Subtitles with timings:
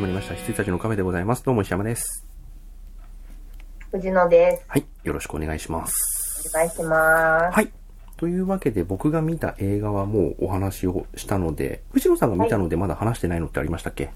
[0.00, 1.44] 始まりました、羊たちのカフェでございます。
[1.44, 2.26] どうも石山です。
[3.92, 4.64] 藤野です。
[4.66, 4.86] はい。
[5.04, 6.48] よろしくお願いします。
[6.54, 7.54] お願いします。
[7.54, 7.70] はい。
[8.16, 14.10] というわけで僕が見た映画はもうお話をしたので、藤野さんが見たのでまだ話してないのってありましたっけ？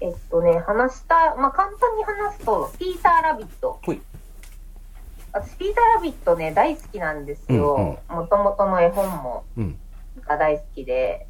[0.00, 3.80] えっとね、話した、まあ、簡単に話すと、ピーター・ラビット。
[3.84, 4.00] はい。
[5.32, 7.98] 私、ピーター・ラビットね、大好きなんですよ。
[8.08, 9.76] もともとの絵本も、うん。
[10.24, 11.26] が大好きで。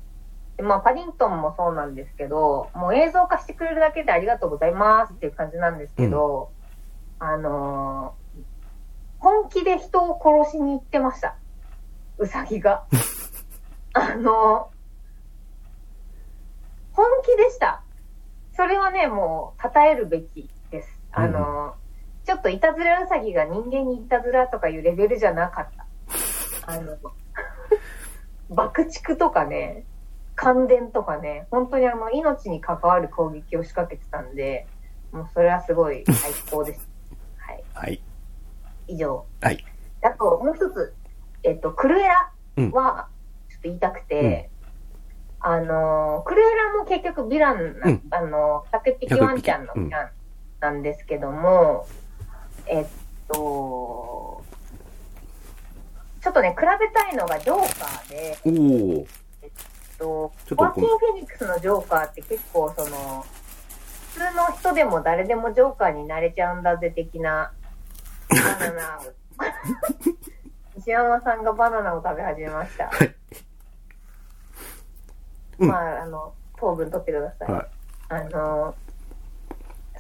[0.57, 6.51] でまあ、パディントンもそうなんですけど、もう映像化してくれるだけでありがとうございますっていう感じなんですけど、
[7.19, 8.25] あのー
[9.19, 11.37] 本気で人を殺しに行ってました。
[12.19, 12.85] うさぎが。
[13.95, 14.75] あのー
[16.93, 17.83] 本気でした。
[18.53, 21.01] それはね、もう、称えるべきです。
[21.11, 21.85] あのー
[22.27, 26.73] ちょっといたずらうさぎが人間にいたずらとかいうレベルじゃなかった。
[26.73, 26.97] あの、
[28.49, 29.85] 爆竹とかね、
[30.35, 34.67] 感電とかね、本当にあの、命に関わる攻撃を仕掛けてたんで、
[35.13, 36.89] もうそれはすごい最高です。
[37.39, 37.65] はい。
[37.75, 38.03] はい。
[38.89, 39.25] 以上。
[39.41, 39.65] はい。
[40.03, 40.95] あと、もう一つ、
[41.43, 42.33] えっと、クルエラ
[42.73, 43.09] は、
[43.49, 44.51] ちょっと言いたくて、
[45.41, 50.11] あの、クルエラも結局ヴィランな、うんあの、100匹ワンちゃんのヴィラン
[50.61, 51.87] なんですけども、
[52.67, 52.87] えっ
[53.29, 54.43] と、
[56.23, 59.24] ちょっとね、比べたいのがジョーカーで、おー。
[60.05, 63.25] と、ワーキン・フェニックスのジョーカーって結構その、
[64.13, 67.53] 普通の人でも誰でもジョーカーになれちゃうんだぜ的な、
[68.31, 69.03] バナナを。
[70.77, 72.89] 石山さんがバナナを食べ始めました。
[72.89, 73.15] はい。
[75.59, 77.53] うんまあ、あの、糖分取ってください。
[77.53, 77.67] はい。
[78.09, 78.75] あの、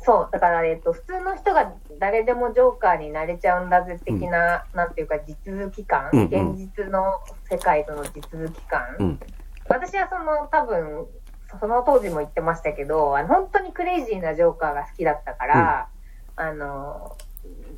[0.04, 8.96] そう、だから、えっと、普通の人が誰でもジョーカーになれちゃうんだぜ的な、なんていうか、地続き感、うんうん現実の世界との地続き感。
[8.98, 9.20] うん。
[9.68, 11.06] 私はその、多分、
[11.60, 15.88] その当時も言ってましたけど、あの本当にクレイジーなジョーカーが好きだったから、
[16.36, 17.16] あの、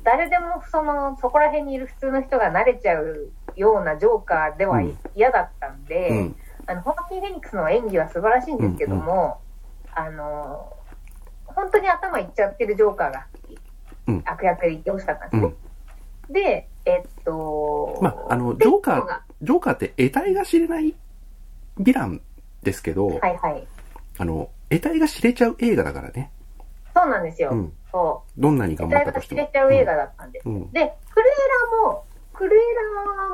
[0.03, 6.35] 誰でもその、そこら辺にいる普通の人が慣れちゃうようなジョーカーではうん嫌だったんで、うん。
[6.65, 9.39] あの、ホーキー・フェニックスの演技は素晴らしいんですけども、
[9.93, 10.73] あの、
[11.45, 13.59] 本当に頭いっちゃってるジョーカーが好き。
[14.07, 15.53] うん悪役で言ってほしかったんですね。
[16.29, 20.95] で、えっと、まあ、あの、でジョーカーが、ジョーカーって得体が知れない
[21.79, 22.21] ヴィラン
[22.63, 23.67] ですけど、はいはい。
[24.17, 26.31] あの、得体が知れちゃう映画だからね。
[26.95, 27.51] そうなんですよ。
[27.51, 27.73] うん。
[27.91, 28.41] そう。
[28.41, 29.41] どんなに頑張ったとしても。
[29.41, 30.49] れちゃう映画だったんです。
[30.49, 30.71] うん。
[30.71, 31.31] で、クルエ
[31.83, 32.59] ラも、クルエ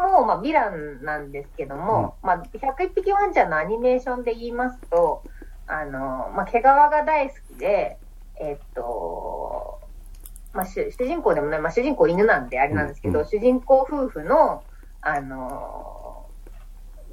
[0.02, 5.24] ラも、まあ、ヴィランなんですけども、まあ、101匹ワンちゃんのアニメーションで言いますと、
[5.68, 7.98] あの、まあ、毛皮が大好きで、
[8.40, 9.80] えっと、
[10.54, 14.64] まあ、主主人公でもない、まあ、主人公犬なんであれなんですけど、うん主人公夫婦の、
[15.02, 15.93] あの、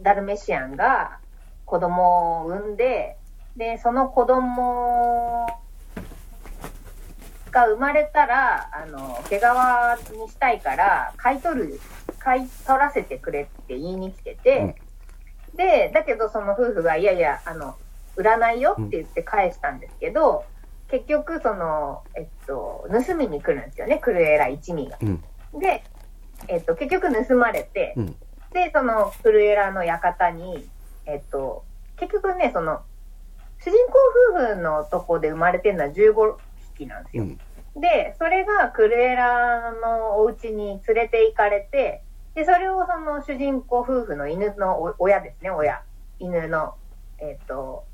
[0.03, 1.19] ダルメシアンが
[1.65, 3.17] 子供を産んで、
[3.57, 5.47] で、その子供
[7.51, 9.43] が生まれたら、あの、毛皮
[10.17, 11.81] にしたいから、買い取る、
[12.19, 14.77] 買い取らせてくれって言いに来てて、
[15.55, 17.77] で、だけどその夫婦が、いやいや、あの、
[18.17, 20.45] 売らないよって言って返したんですけど、
[20.91, 24.99] 結局、その、えっと、盗みに来るんですよね、クルエラ一味が。
[25.01, 25.23] うん。
[25.59, 25.85] で、
[26.49, 28.17] えっと、結局盗まれて、うん。
[28.53, 30.69] で、その、クルエラの館に、
[31.07, 31.65] えっと、
[31.97, 32.83] 結局ね、その、
[33.61, 33.99] 主人公
[34.33, 36.37] 夫婦のとこで生まれてるのは15
[36.75, 37.25] 匹なんですよ。
[37.25, 37.41] うん。
[37.81, 42.03] で、それがクルエラのお家に連れて行かれて、
[42.35, 45.83] で、それをその主人公夫婦の犬のお親ですね、親。
[46.19, 46.75] 犬の、
[47.19, 47.85] えっ、と、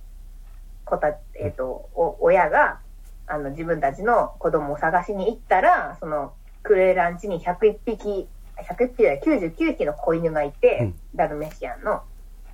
[0.84, 2.80] 子た、えっ、と、お親が、
[3.26, 6.32] あの、自分たちの子供を探しに行ったら、その、
[6.62, 8.28] クルエラん家に101匹、
[8.62, 12.02] 101匹で99匹の子犬がいて、うんダルメシアンの。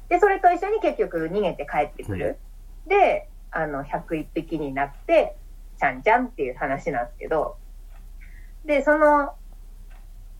[0.08, 2.38] で、それと一緒に結局逃げて帰ってくる。
[2.86, 5.36] で、あの、101匹になって、
[5.78, 7.56] ちゃんちゃんっていう話なんですけど、
[8.64, 9.34] で、その、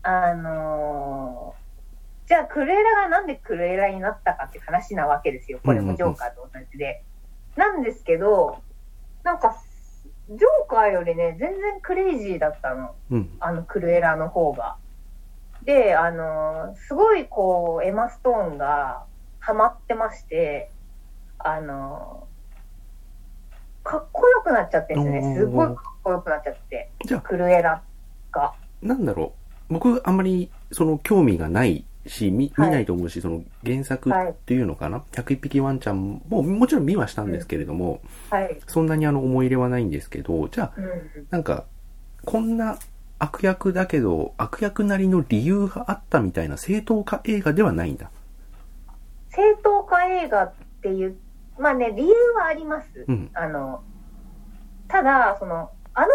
[0.03, 1.63] あのー
[2.25, 5.59] じゃあクルエラがなんでクルエラになったかって話なわけですよ。
[5.63, 7.03] これもジョーカーと同じで。
[7.57, 8.63] なんですけど、
[9.23, 9.55] なんか、
[10.29, 12.95] ジョーカーよりね、全然クレイジーだったの。
[13.11, 13.29] うん。
[13.39, 14.77] あの、クルエラの方が。
[15.65, 19.03] で、あの、すごいこう、エマ・ストーンが
[19.39, 20.69] ハマってまして、
[21.39, 22.27] あの、
[23.83, 25.39] かっこよくなっちゃってるんですよね。
[25.39, 27.81] すごいかっこよくなっちゃって、じゃあ、クルエラ
[28.31, 28.53] が。
[28.81, 29.33] なんだろ
[29.69, 29.73] う。
[29.73, 38.59] 僕、あんまり、その、興味がないし、見、見はいないと思うし、その、原作っていうのかな、101匹ワンちゃんも、もちろん見はしたんですけれども、はい。
[38.67, 41.27] そんなにあの、思い入れはないんですけど、じゃあ、うん。
[41.29, 41.65] なんか、
[42.25, 42.77] こんな
[43.23, 48.11] 悪役だけど、悪役なりの理由があったみたいな正当化映画ではないんだ。
[49.29, 51.15] 正当化映画っていう、
[51.57, 53.05] まあね、理由はあります。
[53.07, 53.31] うん。
[53.33, 53.81] あの、
[54.89, 56.09] ただ、その、あの101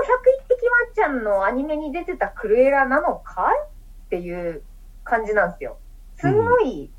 [0.49, 4.63] 匹ワンちゃんのアニメに出てたクルエラなのかいっていう
[5.03, 5.79] 感じなんですよ。
[6.17, 6.93] すごい、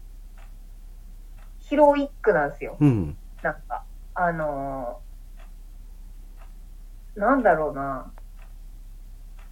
[1.60, 2.78] ヒロイックなんですよ。
[2.80, 3.16] うん。
[3.44, 3.84] なんか、
[4.16, 5.10] あのー
[7.20, 8.14] なんだろうな。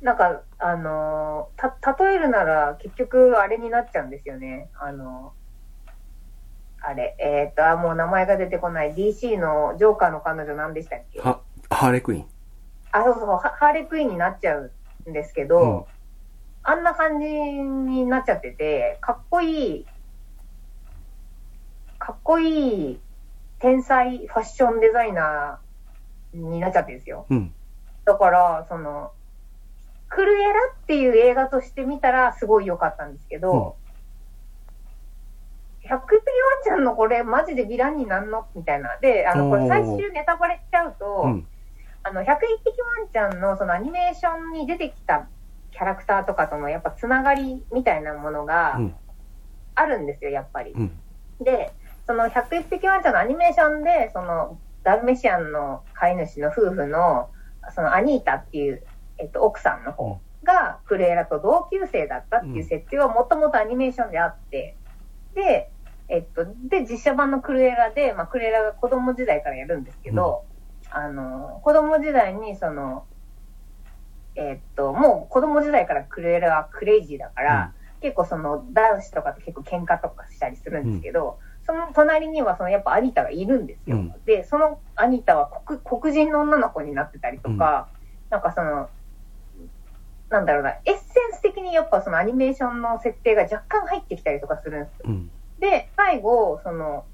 [0.01, 4.69] なんか、あのーた、例えるなら結局あれになっちゃうんですよね。
[4.79, 5.33] あの
[6.81, 8.93] あれ、えっ、と、あ、もう名前が出てこない。
[8.93, 11.19] DC のジョーカーの彼女何でしたっけ？
[11.19, 12.25] は、ハーレクイーン。
[12.91, 14.71] あ、そうそう、ハハーレクイーンになっちゃう
[15.09, 15.83] んですけど、うん
[16.69, 19.85] あんな感じになっちゃってて、かっこいい、
[21.97, 22.99] かっこいい
[23.59, 27.25] 天才ファッションデザイナーになっちゃってるんですよ。
[27.29, 27.53] うん。
[28.03, 29.13] だから、その、
[30.09, 33.77] クルエラっていう映画として見たらすごい良かったんですけど、
[35.83, 36.03] 100匹ワン
[36.63, 38.47] ちゃんのこれマジでヴィランになんの？
[38.55, 38.97] みたいな。
[39.01, 41.47] で、あの、これ最終ネタバレしちゃうと、うん。
[42.03, 45.29] あの、101匹ワンちゃんのそのアニメーションに出てきた
[45.71, 48.95] キャラクターとかとのやっぱつながりみたいなものがうん。
[49.75, 50.71] あるんですよ、やっぱり。
[50.71, 50.99] うん。
[51.39, 51.71] で、
[52.07, 57.29] その101匹ワンちゃんのアニメーションで、そのダルメシアンの飼い主の夫婦の、
[57.75, 58.83] そのアニータっていう、
[59.17, 64.77] えっと、奥さんの方がクレーラと同級生だったっていう設定はもともとアニメーションであって、
[65.33, 65.71] で、
[66.07, 70.45] えっと、で、実写版のクルエラで、まあ、クルエラが子供時代からやるんですけど、
[70.89, 73.05] あの、子供時代にその、
[74.35, 83.97] えっと、もう子供時代からクルエラはクレイジーだから、結構その男子とかと結構喧嘩とかしたりするんですけど、その隣にはそのやっぱアニタがいるんですよ。
[83.97, 84.13] うん。
[84.25, 87.89] で、そのアニタは黒黒人の女の子になってたりとか、
[88.29, 88.89] なんかその、
[90.29, 90.97] なんだろうな、エッセン
[91.33, 95.05] ス的にやっぱそのアニメーションの設定が若干入ってきたりとかするんですよ。
[95.05, 95.31] うん。
[95.59, 97.05] で、最後、その、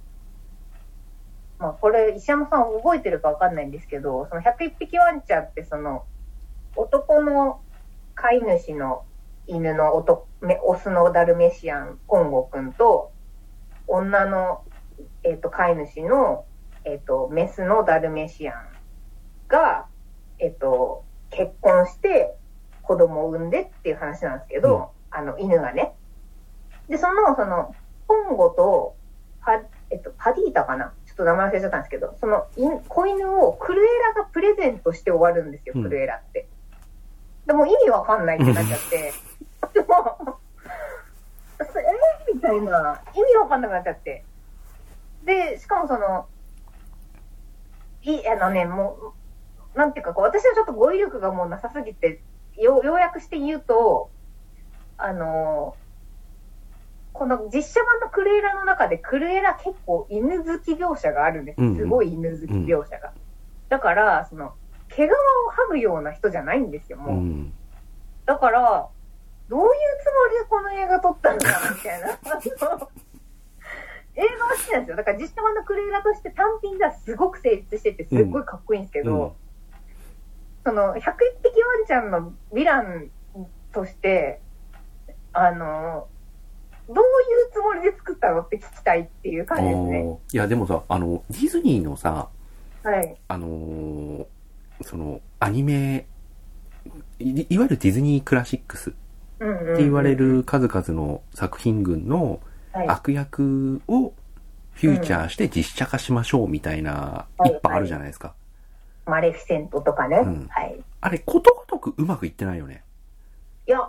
[1.60, 6.06] まあこれ石山さん覚えてるかわかんないんですけど、その101匹ワンちゃんってその、
[6.75, 7.62] 男の
[8.15, 9.06] 飼い主の
[9.48, 13.12] 犬の男めオスのダルメシアン、コンゴくんと、
[13.88, 14.63] 女の、
[15.24, 16.45] えっ、と、飼い主の、
[16.86, 18.68] えっ、と、メスのダルメシアン
[19.48, 19.86] が、
[20.39, 22.36] えっ、と、結婚して
[22.83, 25.94] 子供を産んでっていう話なんですけど、あの、犬がね。
[26.89, 27.74] で、その、その、
[28.07, 28.95] コンゴと、
[29.41, 30.94] パ、えっと、パディータかな？
[31.06, 36.47] ちょっと名前忘れちゃったんですけど、その、犬子犬をクルエラがプレゼントして終わるんですよ、うんクルエラって。
[37.45, 39.13] でも意味わかんないってなっちゃって、
[39.74, 40.39] でも、
[41.59, 42.36] そ えー？
[42.36, 44.24] みたいな、意味わかんなくなっちゃって。
[45.24, 46.27] で、しかもその、
[48.01, 49.13] い、あのね、も
[49.75, 52.21] う、なんていうか、こう、私はちょっと語彙力がもうなさすぎて、
[52.57, 54.09] よう、ようやくして言うと、
[54.97, 55.75] あの
[57.13, 63.13] この実写版のクルエラの中でクルエラ結構犬好き描写があるんですうんうんすごい犬好き描写が。
[63.69, 64.53] だから、その、
[64.89, 65.11] 毛皮を
[65.67, 67.17] 剥ぐような人じゃないんですよ、もう。
[67.17, 67.53] うん。
[68.25, 68.88] だから、
[69.50, 69.72] どういうつも
[70.31, 72.07] りでこの映画撮ったんだろうみたいな。
[74.15, 74.95] 映画は好きなんですよ。
[74.95, 79.42] だから実写版のクルエラとして単品ではすごく成立してて、すっごいかっこいいんですけど、うん
[80.65, 81.12] その、101匹ワ
[81.84, 83.10] ンちゃんのヴィラン
[83.72, 84.39] として、
[85.34, 86.08] あの、
[86.88, 87.03] どういう
[87.53, 88.41] つもりで作ったの？
[88.41, 90.20] って聞きたいっていう感じですね。
[90.34, 92.29] いや、でもさ、あの、ディズニーのさ、
[92.84, 93.15] はい。
[93.27, 94.25] あのー
[94.82, 96.05] その、アニメ、
[97.20, 98.93] いいわゆるディズニークラシックスっ。
[99.75, 102.39] て言われる数々の作品群の
[102.74, 104.13] はい、悪役を
[104.72, 108.34] フューチャーして実写化しましょうみたいなはい一派あるじゃないですか。
[109.05, 110.17] マレフィセントとかね。
[110.17, 110.83] うんはい。
[111.01, 112.83] あれ、ことごとくうまくいってないよね。
[113.67, 113.79] いや、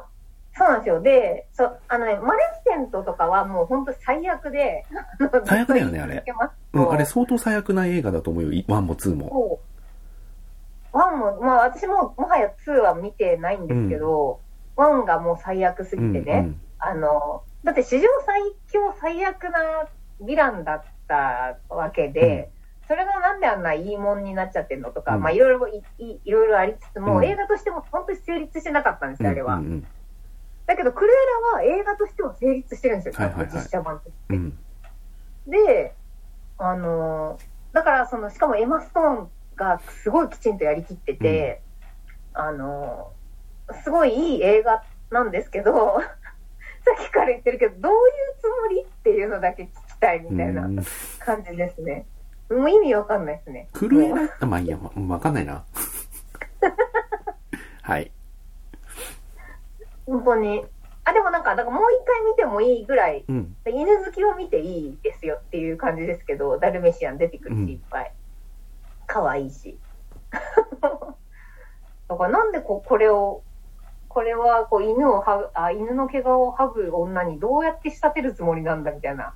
[0.57, 1.01] そうなんですよ。
[1.01, 4.85] で、そう、あのね、マレフィセントとかはもう本当最悪で、
[5.45, 6.25] 最悪だよねあれ
[6.73, 8.53] うん、あれ相当最悪な映画だと思うよ。
[8.53, 9.29] い1も2も。
[9.29, 9.61] そ
[10.93, 10.99] う。
[10.99, 14.41] ワンも、まあ私ももはや2は見てないんですけど、
[14.77, 19.89] ワンがもう最悪すぎてね、うんあの、だって史上最強最悪な
[20.21, 22.51] ヴィランだったわけで、
[22.87, 25.23] それがなんであんないいもんになっちゃってんのとか、うん。
[25.23, 27.25] まあいろいろいいいろいろありつつも、うん。
[27.25, 29.55] 映画としても本当に成立してなかったんですよ、あれは。
[29.57, 29.87] うんうん。
[30.67, 31.15] だけど、クルエ
[31.53, 33.51] ラは映画としても成立してるんですよ、はいはいはい。
[33.53, 34.35] 実写版として。
[34.35, 34.37] うん。
[34.37, 34.59] うん
[35.47, 35.95] で、
[36.57, 41.61] あのーだからその、しかもエマ・ストーンがすごいきちんとやりきってて、
[42.33, 48.01] あのーすごいいい映画なんですけど、 さっきから言ってるけど、どういう
[48.41, 50.79] つもりっていうのだけ聞きたいみたいなうん。
[51.19, 52.07] 感じですね。
[52.55, 53.69] もう意味わかんないですね。
[53.73, 55.65] クルエラ、あまあいいや、まわかんないな。
[57.83, 58.11] はい。
[60.07, 60.65] 本当に。
[61.05, 63.57] あ、でもなんか、だからもう一回見てもいいぐらい、うん。
[63.67, 68.13] 犬好きを見ていいですよっていう感じですけど、ダルメシアン出てくるし、うんいっぱい。
[69.07, 69.79] 可愛いし。
[72.09, 73.43] だからなんでここれを、
[74.09, 79.35] これはこう犬をはあ、犬の毛皮を剥ぐ女にどうやって仕立てるつもりなんだみたいな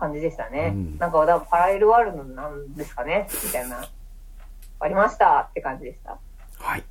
[0.00, 0.72] 感じでしたね。
[0.74, 3.86] うんなんか、だパラレルワールドなんですかねみたいな。
[4.80, 6.18] ありましたって感じでした。
[6.58, 6.84] はい。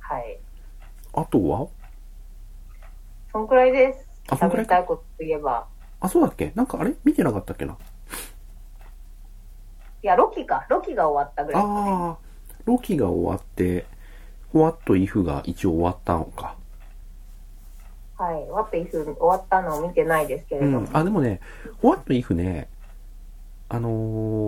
[0.00, 0.38] はい。
[1.14, 1.68] あとは？
[3.30, 4.06] そんくらいです。
[4.28, 5.66] あそんくらいたいことといえば。
[6.00, 6.52] あ、そうだっけ？
[6.54, 6.94] なんかあれ？
[7.04, 7.78] 見てなかったっけな？
[10.02, 10.66] いや、ロキか。
[10.68, 11.70] ロキが終わったぐらいね。
[11.70, 12.18] ああ、
[12.64, 13.86] ロキが終わって、
[14.52, 16.56] What If が一応終わったのか。
[18.22, 18.48] はい。
[18.48, 20.78] What if 終わったのを見てないですけれども。
[20.80, 20.88] うん。
[20.92, 21.40] あ、でもね、
[21.82, 22.68] What If ね、
[23.68, 23.88] あの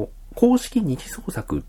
[0.07, 1.63] ー公式二次創作っ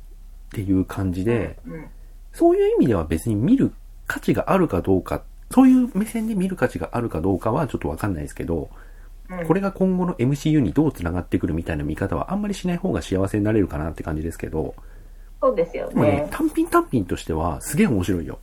[0.51, 1.87] ていう感じで、うん。
[2.33, 3.71] そういう意味では別に見る
[4.07, 8.69] 価値があるかどうか、そういう目線で見る価値があるかどうかはちょっとわかんないですけど、
[9.29, 14.73] うん、これが今後の MCU にどう繋がってくるみたいな見方はあんまりしない方が幸せになれるかなって感じですけど、
[15.41, 16.27] そうですよねね、。
[16.31, 18.39] 単品単品としてはすげえ面白いよ。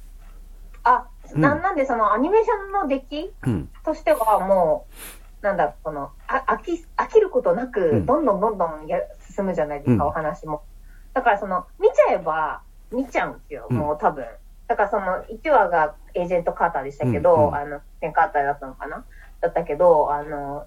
[0.84, 1.04] あ、
[1.34, 3.68] うんななんでそのアニメーションの出来うん。
[3.84, 4.86] としてはも
[5.42, 8.98] う、なんだ、この、あ飽き、飽きることなうく、んどんどんどんどんや
[9.34, 10.62] 進むじゃないですか、うんお話も。
[11.14, 12.62] だからその、見ちゃえば、
[12.92, 14.24] 見ちゃうんですよ、うんもう多分。
[14.68, 19.04] だからその、1話がエージェント・カーターでしたけど、うんうんあの、テン・カーターだったのかな？
[19.40, 20.66] だったけど、あの、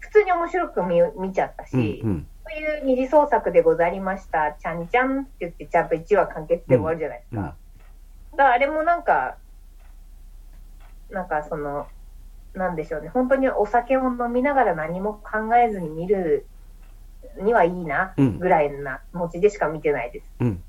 [0.00, 2.10] 普通に面白く見見ちゃったし、うん。
[2.10, 2.26] うん。
[2.44, 7.40] そういう二次創作でございました、ちゃんちゃんって言って、ちゃんと1話完結で終わるじゃないですか。
[7.40, 7.52] うん
[8.32, 9.36] だからあれもなんか、
[11.12, 11.86] なんかその、
[12.54, 13.08] なんでしょうね。
[13.08, 16.46] 本当にお酒を飲みながら何も考えずに見る
[17.40, 20.26] にはいいな、うんぐらいな気持ちでしか見てないです。
[20.40, 20.62] うん。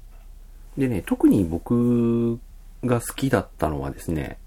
[0.77, 2.39] でね、特に僕
[2.83, 4.37] が好きだったのはですね、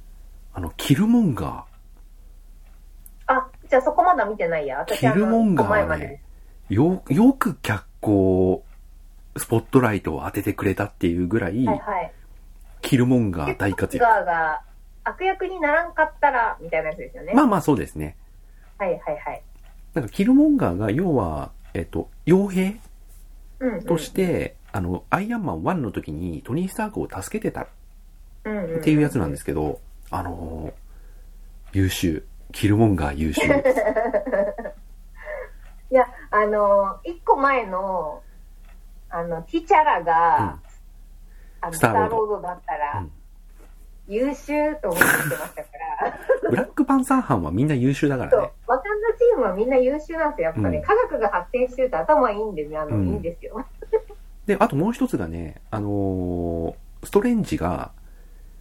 [0.54, 1.64] あの、キルモンガ
[3.26, 4.78] あ、じゃあそこまだ見てないや。
[4.78, 6.22] 私キルモンガーはね。
[6.68, 8.62] よ、よく脚光、
[9.36, 12.12] スポットライトを当ててくれたっていうぐらい、はいはい。
[12.80, 14.04] キルモンガー大活躍。
[14.04, 14.62] ガーが
[15.08, 17.32] 悪役にならんかったら、みたいなやつですよね。
[17.32, 18.16] まあまあそうですね。
[18.78, 19.42] はいはいはい。
[19.94, 22.76] なんかキルモンガーが要は、えっと、傭兵
[23.60, 23.82] うん、うん。
[23.84, 27.66] として、あの、アイアンマン1の時にトニー・スタークを助けてたっ
[28.44, 30.72] うんうん、ていうやつなんですけど、あのー
[31.72, 32.25] 優秀。
[32.52, 33.42] キルモンガー優秀。
[35.90, 38.22] いや、あの、一個前の、
[39.10, 40.58] あの、ティチャラが、
[41.60, 43.12] あのスターロードだったら、うん
[44.08, 45.70] 優秀と思ってましたか
[46.02, 46.18] ら、
[46.50, 50.44] ブラックパンサー班はみんな優秀だかそうらね。、ワカンダチームはみんな優秀なんですよ。
[50.46, 53.64] やっぱね、うん科学が発展してると頭いいんでね、あの、うんいいんですよ。
[54.46, 56.75] で、あともう一つがね、あのー
[57.06, 57.92] ストレンジが、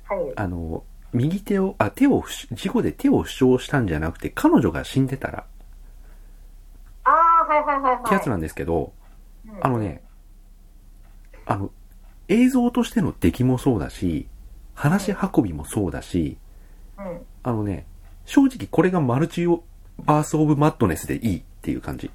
[0.05, 0.33] はい。
[0.35, 0.81] あのー
[1.13, 5.45] 右手を、あ、手を事故で手を負傷したんじゃなくて、彼女が死んでたら、
[7.05, 8.03] ああ、はいはいはいはい。
[8.03, 8.91] ってやつなんですけど、
[9.47, 10.01] うんあのね、
[11.45, 11.69] あの、
[12.27, 14.27] 映像としての出来もそうだし、
[14.75, 16.37] 話し運びもそうだし、
[16.97, 17.21] うん。
[17.43, 17.85] あのね、
[18.25, 22.11] 正直これがマルチバースオブマッドネスでいいっていう感じ。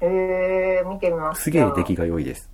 [0.00, 1.42] えー、見てみます。
[1.42, 2.50] すげえ出来が良いです。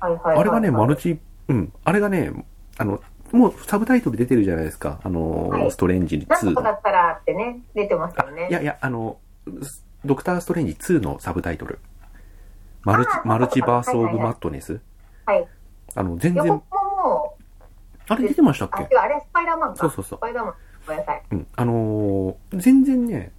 [0.00, 0.40] はいはいはいはい。
[0.40, 2.32] あれがね、マルチ、うん、あれがね、
[2.78, 3.00] あの、
[3.32, 5.00] もうサブタイトル出てるじゃないですか。
[5.02, 6.28] あの、はいストレンジ2の。
[6.28, 8.48] なんとかだったらってね、出てますよね。
[8.50, 9.18] いやいや、あの、
[10.04, 11.78] ドクターストレンジ2のサブタイトル。
[12.84, 14.80] マルチマルチバースオブマッドネス。
[15.24, 15.46] はい。
[15.94, 16.62] あの、全予然
[18.12, 18.96] あれ出てましたっけ？
[18.96, 19.76] あれスパイダーマンか。
[19.76, 20.54] そうそうそうスパイダーマン。
[20.86, 21.22] ごめんなさい。
[21.30, 21.46] うん。
[21.56, 23.32] あのー全然ね、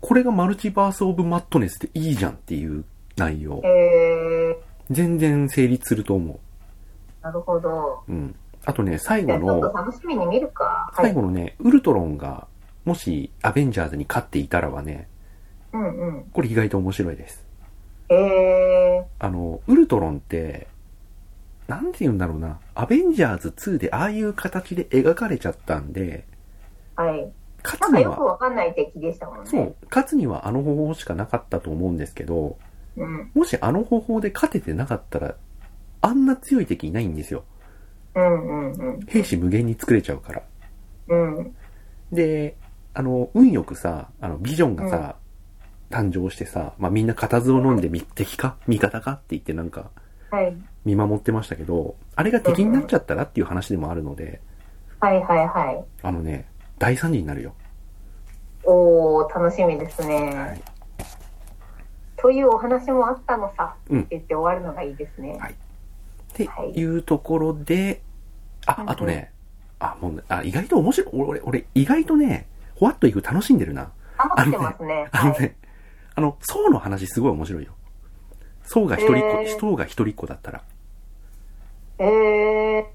[0.00, 2.84] これがマルチバースオブマットネスでいいじゃんっていう
[3.16, 3.62] 内容。
[3.64, 4.56] え
[4.90, 8.02] 全然成立すると思ー、なるほど。
[8.08, 8.12] う。
[8.12, 8.34] うん。
[8.64, 9.72] あとね、最後の。
[10.94, 12.46] 最後のね、ウルトロンが、
[12.84, 15.08] もしアベンジャーズに勝っていたらはね、
[15.72, 16.24] うんうん。
[16.32, 17.44] これ意外と面白いです。
[18.10, 20.68] えあの、ウルトロンって、
[21.72, 27.32] なんて言うんだろうな、アベンジャーズ2でああいう形で描かれちゃったんで、ー、はい。
[27.64, 29.50] 勝つになんかよくは、わかんない敵でしたもんね。
[29.50, 32.58] そう、勝つにはあの方法しかなかったと思うんですけど、
[32.98, 33.30] うん。
[33.34, 35.34] もしあの方法で勝ててなかったら、
[36.02, 37.44] あんな強い敵いないんですよ。
[38.14, 39.00] うんうんうん。
[39.06, 40.42] 兵士無限に作れちゃうから。
[41.08, 41.56] うん。
[42.12, 42.56] で、
[42.92, 45.16] あの、運よくさ、あの、ビジョンがさ、
[45.92, 48.56] 誕生してさ、まあ、みんな固唾を飲んでみ敵か？
[48.66, 49.12] 味方か？
[49.12, 49.90] って言ってなんかはい。
[50.84, 54.40] 見守ってましたけど、あれが敵になっちゃったらっていう話でもあるので、
[55.00, 55.84] はいはいはい。
[56.02, 56.46] あのね、
[56.78, 57.54] 大惨事になるよ。
[58.64, 60.34] おー、楽しみですね。
[60.34, 60.62] はい。
[62.16, 65.38] というお話もあったのさ、うんって言って終わるのがいいですね。
[65.38, 65.54] はい
[66.32, 68.02] っていうところで、
[68.66, 69.32] あ、あとね、
[69.78, 71.10] あ、もうね、あ、意外と面白い。
[71.12, 72.46] 俺、俺、俺意外とね、
[72.76, 73.92] ホワット行く楽しんでるな。
[74.16, 74.94] 余ってますね。
[74.94, 75.08] はい。
[75.12, 75.56] あのね、
[76.14, 77.72] あの、ソウの話すごい面白いよ。
[78.64, 80.62] ソウが一人っ子、へーソウが一人っ子だったら。
[81.98, 82.92] えへえ。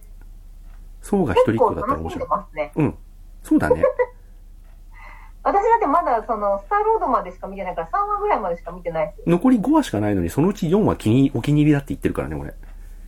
[1.01, 2.55] ソウが一人っ子だったら面白い。
[2.55, 2.71] ね。
[2.75, 2.97] うん。
[3.43, 3.83] そうだね。
[5.43, 9.23] 私だってまだその、スターロードまでしか見てないから、3話ぐらいまでしか見てないですよ。
[9.27, 12.53] 残り5話しかないのに、そのうち4話気に、お気に入りだって言ってるからね、俺。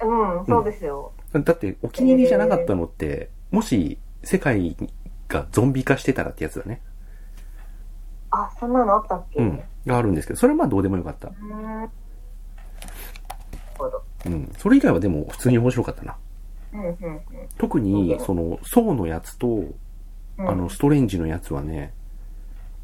[0.02, 1.12] うん、そうですよ。
[1.34, 4.78] だって、お気に入りじゃなかったのって、もし、世界
[5.28, 6.82] がゾンビ化してたらってやつだね。
[8.32, 9.40] あ、そんなのあったっけ？
[9.42, 9.62] うん。
[9.86, 11.32] があるんですけど、それはまあどうでもよかった。
[13.80, 14.04] ほど。
[14.26, 14.52] うん。
[14.58, 16.16] それ以外はでも普通に面白かったな。
[16.74, 17.22] うん、うん、
[17.58, 20.50] 特に、その、ソウのやつと、うん。
[20.50, 21.94] あの、ストレンジのやつはね、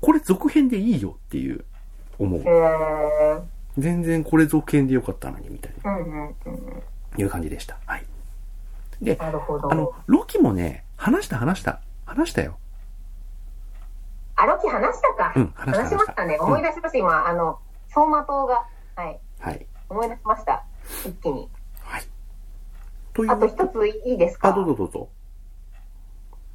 [0.02, 1.64] これ続編でいいよっていう、
[2.18, 2.44] 思う。
[3.78, 6.84] 全然これ続編でよかったのに、みたいな、うん、うん、うん。
[7.18, 7.78] いう感じでした。
[7.86, 8.06] はい。
[9.02, 9.72] で、なるほど。
[9.72, 11.82] あの、ロキもね、話した話した。
[12.06, 12.58] 話したよ。
[14.36, 15.34] あ、ロキ話したか。
[15.36, 16.38] うん話しましたね。
[16.40, 17.28] うん思い出しました、今。
[17.28, 17.60] あの、
[17.94, 18.66] 走馬灯が。
[18.96, 19.20] はい。
[19.40, 19.66] はい。
[19.90, 20.64] 思い出しました。
[21.06, 21.50] 一気に。
[21.82, 22.04] はい。
[23.14, 24.50] というあと一ついいですか？
[24.50, 25.10] あ、どうぞどうぞ。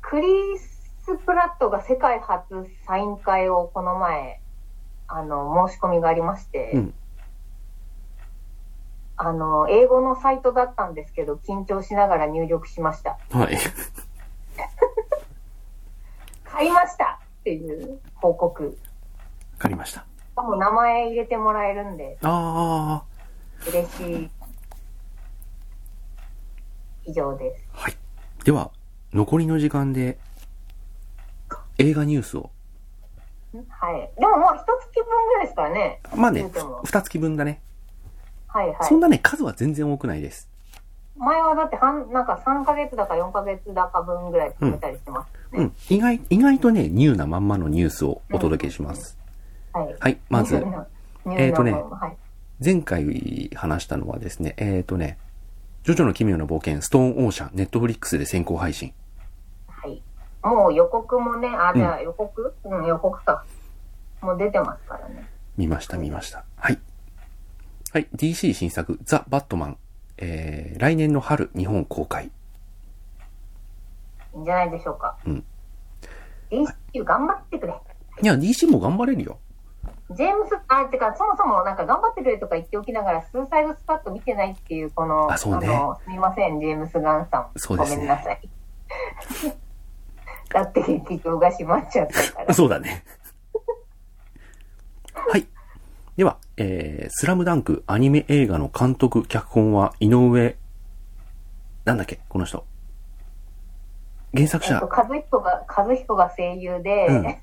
[0.02, 0.26] クリ
[0.59, 4.40] ス・プラットが世界初サイン会をこの前、
[5.09, 6.95] あの、申し込みがありまして、うん
[9.23, 13.19] あの、英語のサイトだったんですけど、緊張しながら入力しました。
[13.30, 13.59] はい。
[16.45, 18.64] 買いましたっていう報告。
[18.64, 18.71] わ
[19.59, 20.00] かりました。
[20.00, 20.04] し
[20.35, 23.02] かも名前入れてもらえるんで、あ
[23.69, 24.30] 嬉しい。
[27.04, 27.64] 以上です。
[27.75, 27.97] あ、はい。
[28.45, 28.71] では、
[29.12, 30.19] 残りの時間で、
[31.78, 32.51] 映画ニュースを。
[33.68, 34.11] はい。
[34.20, 36.01] でももう一月分ぐらいですからね。
[36.14, 36.51] まあね
[36.85, 37.61] 二月分だね。
[38.46, 39.01] はいはいそん。
[39.01, 40.48] なね、数は全然多くないです。
[41.16, 45.59] 前はだって半、なんか3ヶ月だか4ヶ月だか分ぐらい詰めたりしてますね。
[45.59, 45.72] うん。
[45.88, 49.18] 意外、意外とね、ニューなまんまのニュースをお届けします。
[49.72, 49.96] はい。
[49.98, 50.18] はい。
[50.29, 51.75] まずえーとね。
[52.62, 55.18] 前回話したのはですね、えーとね、
[55.83, 58.93] ジョジョの奇妙な冒険、ストーンオーシャン、ネットフリックスで先行配信。
[59.66, 60.03] はい。
[60.43, 62.55] もう予告もね、あ、じゃあ予告？
[62.64, 63.45] うん、予告か。
[64.21, 65.27] もう出てますからね。
[65.57, 66.45] 見ました、見ました。
[66.57, 66.79] はい。
[67.93, 68.09] はい。
[68.14, 69.79] DC 新作、ザ・バットマン。
[70.19, 72.27] えー、来年の春、日本公開。
[74.35, 75.16] いいんじゃないでしょうか。
[75.27, 75.45] うん。
[76.51, 77.75] DCU 頑張ってくれ。
[78.23, 79.38] いや、DC も頑張れるよ。
[80.11, 87.51] ジェームス、あ、てか、そもそもなんか頑張ってくれとか言っておきながら、スーサイドスパット見てないっていう、この、あそうねの、すみません、ジェームス・ガンさん。
[87.57, 88.40] そうですねごめんなさい。
[90.51, 92.55] だって劇場が閉まっちゃったから。
[92.55, 93.05] そうだね。
[95.14, 95.46] はい。
[96.16, 100.57] では、えー、スラムダンクアニメ映画の監督、脚本は井上、
[101.85, 102.66] なんだっけ、この人。
[104.35, 107.25] 原作者えっと、、和彦が、和彦が声優で、うん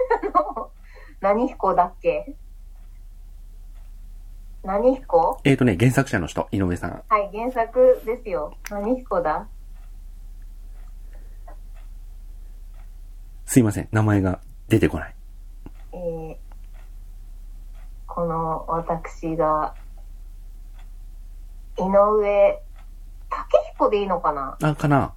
[1.20, 2.36] 何彦だっけ
[4.64, 5.40] 何彦？
[5.44, 7.04] えーとね、原作者の人、井上さん。
[7.08, 8.54] はい、原作ですよ。
[8.70, 9.48] 何彦だ？
[13.46, 15.16] すいません、名前が出てこない。
[15.94, 16.36] えー、
[18.08, 19.74] この私が、
[21.78, 22.62] 井上、
[23.30, 24.58] 竹彦でいいのかな？
[24.62, 25.14] あ、かな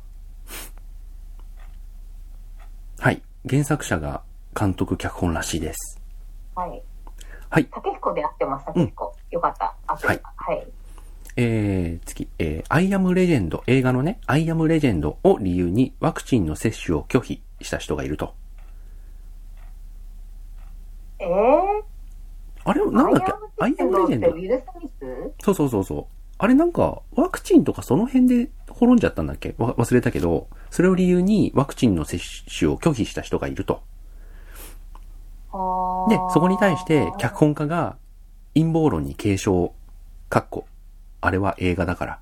[3.01, 3.23] はい。
[3.49, 4.23] 原作者が
[4.59, 6.01] 監督、脚本らしいです。
[6.55, 6.83] はい。
[7.49, 7.67] はい。
[7.67, 9.17] 竹彦で合ってます、竹彦。
[9.31, 9.75] よかった。
[9.87, 10.21] あはい。
[10.37, 10.67] はい。
[11.37, 18.35] えー、次、えー、アイアムレジェンド、映画のね、アイアムレジェンドを理由にワクチンの接種を拒否した人がいると。
[21.21, 21.83] えー、
[22.65, 23.33] あれ、なんだっけ？
[23.65, 25.45] アイアムレジェンドってウィル・スミス？
[25.45, 26.07] そうそうそうそう。
[26.39, 29.55] あれなんか、ワクチンとかその辺で滅んじゃったんだっけ？
[29.59, 32.21] わ忘れたけど、それを理由にワクチンの接
[32.59, 33.83] 種を拒否した人がいると。
[36.09, 37.97] で、そこに対して脚本家が
[38.55, 39.71] 陰謀論に警鐘、
[40.29, 40.67] かっこ、
[41.21, 42.21] あれは映画だから、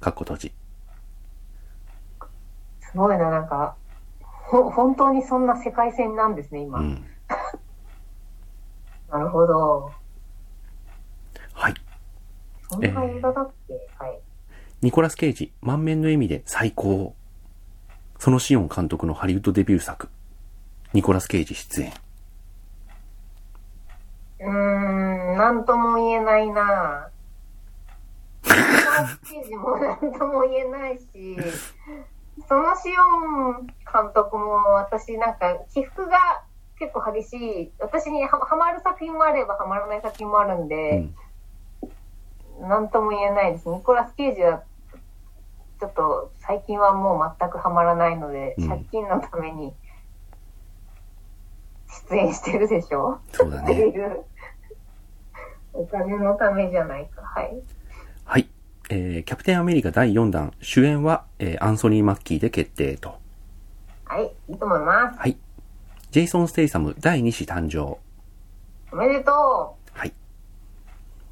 [0.00, 0.52] かっこ閉じ。
[2.80, 3.76] すごいな、なんか、
[4.20, 6.80] ほ、本当にそんな世界線なんですね、今。
[6.80, 7.04] うん。
[9.10, 9.92] なるほど。
[11.54, 11.74] はい。
[12.68, 14.20] そんな映画だっけ、はい。
[14.82, 17.14] ニコラス・ケイジ、満面の笑みで最高。
[18.18, 20.08] そのシオン監督のハリウッドデビュー作。
[20.92, 21.92] ニコラス・ケイジ出演。
[24.40, 27.10] うーん、なんとも言えないな
[28.44, 31.36] ニコラスケージもなんとも言えないし、
[32.48, 36.18] そのシオン監督も私なんか起伏が
[36.78, 41.14] 結構激しい、私にはハマる作品もあればハマらない作品もあるんうで、ん。
[42.62, 43.68] なんとも言えないです。
[43.68, 44.62] ニコラス・ケイジは、
[45.80, 49.74] ちょっと最近はもう全くハマらないので、うん借金のために
[52.08, 53.80] 出演してるでしょそうだってね。
[53.80, 54.24] いう。
[55.72, 57.22] お金のためじゃないか。
[57.22, 57.62] はい。
[58.24, 58.48] はい。
[58.90, 63.18] えーキャプテンアメリカ第4弾、主演は、えーアンソニー・マッキーで決定と。
[64.04, 65.18] はい、いいと思います。
[65.18, 65.36] はい。
[66.10, 67.98] ジェイソン・ステイサム第2子誕生。
[68.92, 70.12] おめでとはい。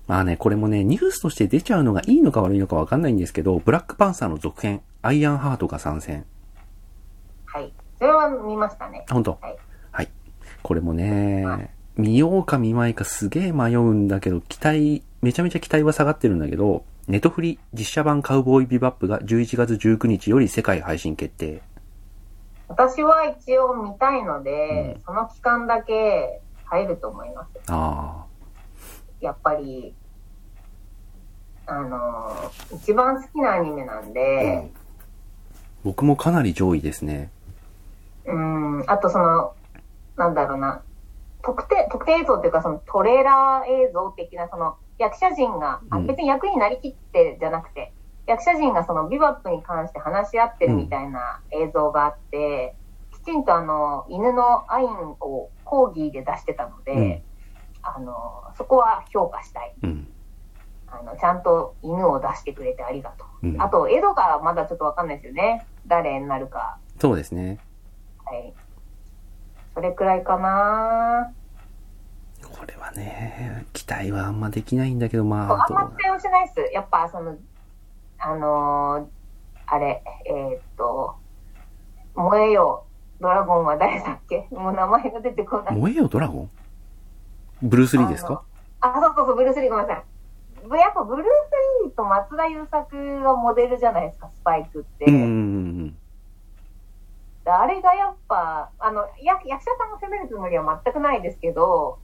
[0.06, 6.20] まあね、これもね、ニュースとして出ちゃうのがいいのか悪いのかわかんないんですけど、ブラックパンサーの続編、アイアンハートが参戦。
[6.20, 6.24] う。
[7.46, 7.72] はい。
[7.98, 9.04] それは見ましたね。
[9.08, 9.56] あ本当はい。
[9.90, 10.08] はい。
[10.62, 21.60] これもね、見ようか見まいかすげえ迷うんだけど、期待、めちゃめちゃ期待は下がってるんだけど、ネトフリ実写版カウボーイビバップが11月19日より世界配信決定。
[22.68, 27.48] 私は一応見たいので、うんその期間だけ入ると思います。
[27.66, 28.24] あ
[29.20, 29.92] やっぱり、
[31.66, 34.70] あのー一番好きなアニメなんあ、で、
[35.82, 37.32] 僕もかなり上位ですね。
[38.24, 39.54] うん、あとその、
[40.16, 40.82] なんだろうな、
[41.42, 47.92] 特定、特定映像っていうかそのトレーラー映像的なその役者陣が、あうん別に役になりきってじゃなくて、
[48.26, 52.74] 役者陣がそのビバップに関して話し合ってるみたいな映像があって、
[53.12, 57.22] きちんとあの、犬のアインをコーギーで出してたので、うん
[57.82, 58.14] あの、
[58.56, 59.74] そこは評価したい。
[59.82, 60.08] うん。
[60.88, 63.48] あの、ちゃんと犬を出してくれてありがとう。
[63.48, 65.66] うんあと、エドがまだちょっとわかんないですよね。
[65.86, 66.78] 誰になるか。
[67.00, 67.58] そうですね。
[68.24, 68.52] はい。
[69.78, 71.30] それくらいかな
[72.42, 76.74] これはね、期待はあんまできないんだけど、まあ、あんま期待をしないです。
[76.74, 77.36] やっぱ、その、
[78.18, 79.06] あのー
[79.68, 81.14] あれ、えーっと、
[82.16, 82.86] 燃えよ、
[83.20, 84.48] ドラゴンは誰だっけ？
[84.50, 85.76] もう名前が出てこない。
[85.76, 86.50] 燃えよドラゴン？
[87.62, 88.42] ブルース・リーですか？
[88.80, 90.80] あ、そうそうそう、ブルース・リーごめんなさい。
[90.80, 91.28] やっぱブルース・
[91.84, 95.04] リーと松田優作がモデルじゃないですか、スパイクって。
[95.04, 95.24] うんうんう
[95.84, 95.96] ん
[97.50, 101.98] あれがやっぱ、あの、役役者さんを責めるつもりは全くないですけど、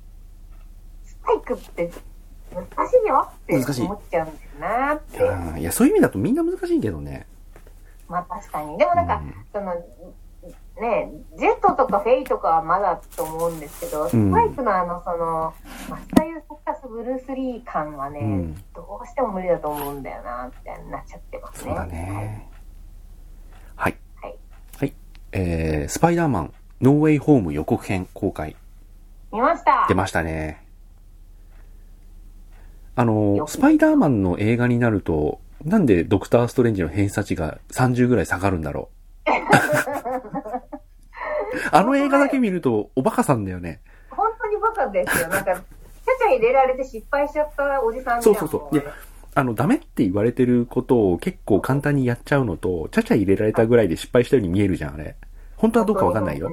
[1.05, 1.91] スパイクって
[2.55, 5.01] 難しいよって難しい思っちゃうんだよなっ
[5.47, 5.55] うん。
[5.55, 5.61] て。
[5.61, 7.27] いやそういう意味だとみんな難しいけどね。
[8.09, 8.79] まあ確かに。
[8.79, 9.75] でもなんか、うんその、
[10.81, 15.55] ね、ジェットとかフェイとかはまだと思うんですけど、スパイクのあの、その、
[15.89, 21.71] 松田優作かブルース・リー感はね、うんどうしても無理だと思うんだよな、みたいになっちゃってますね。
[21.71, 22.51] そうだね。
[23.77, 23.97] はい。
[25.37, 28.55] えー、スパイダーマン、ノーウェイホーム予告編公開。
[29.33, 30.63] 見ました出ましたね。
[32.95, 38.91] あのスパイダーマンの映画になると、なんでドクターストレンジの偏差値が30ぐらい下がるんだろ
[39.27, 39.29] う？
[41.73, 43.81] あの映画だけ見ると、おバカさんだよね。
[44.11, 45.29] 本当にバカですよ。
[45.31, 48.83] なんか、ちゃちゃ入れられて失敗しちゃったおじさんそうそうそうもいや
[49.35, 55.17] あの、ダメって言われてることを結構簡単にやっちゃうのと、ちゃちゃ入れられたぐらいで失敗したように見えるじゃん、あれ。
[55.57, 56.49] 本当はどうかわかんないよ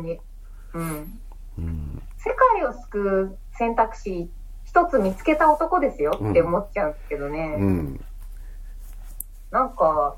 [0.74, 1.20] うん。
[1.58, 2.02] うん。
[2.18, 4.30] 世界を救う選択肢、
[4.66, 7.56] 一つ見つけた男ですよって思っちゃうんですけどね。
[7.60, 8.06] うん。
[9.52, 10.16] なんか、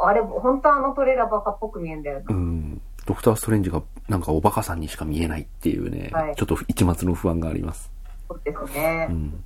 [0.00, 2.24] あれ、本当あのトレーラーバカっぽく見えるんだよな。
[2.28, 2.80] うん。
[3.06, 7.90] ドクターストレンジがなんかおバカさんにしか見えないっていうね、はいちょっと一末の不安があります。
[8.28, 9.12] そうですねう。
[9.12, 9.44] ん。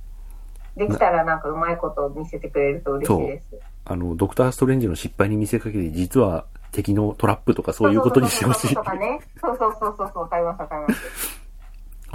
[0.75, 3.59] できたらなんかうまいこと見せてくれると嬉しいです。
[3.85, 8.73] あの、ドクターストレンジの失敗に見せかけて、実は敵のトラップとかそういうことにしてほしいそ。
[8.73, 9.21] うそうそうそうとかね。
[9.41, 11.43] そうそうそうそう、わかりますわかります。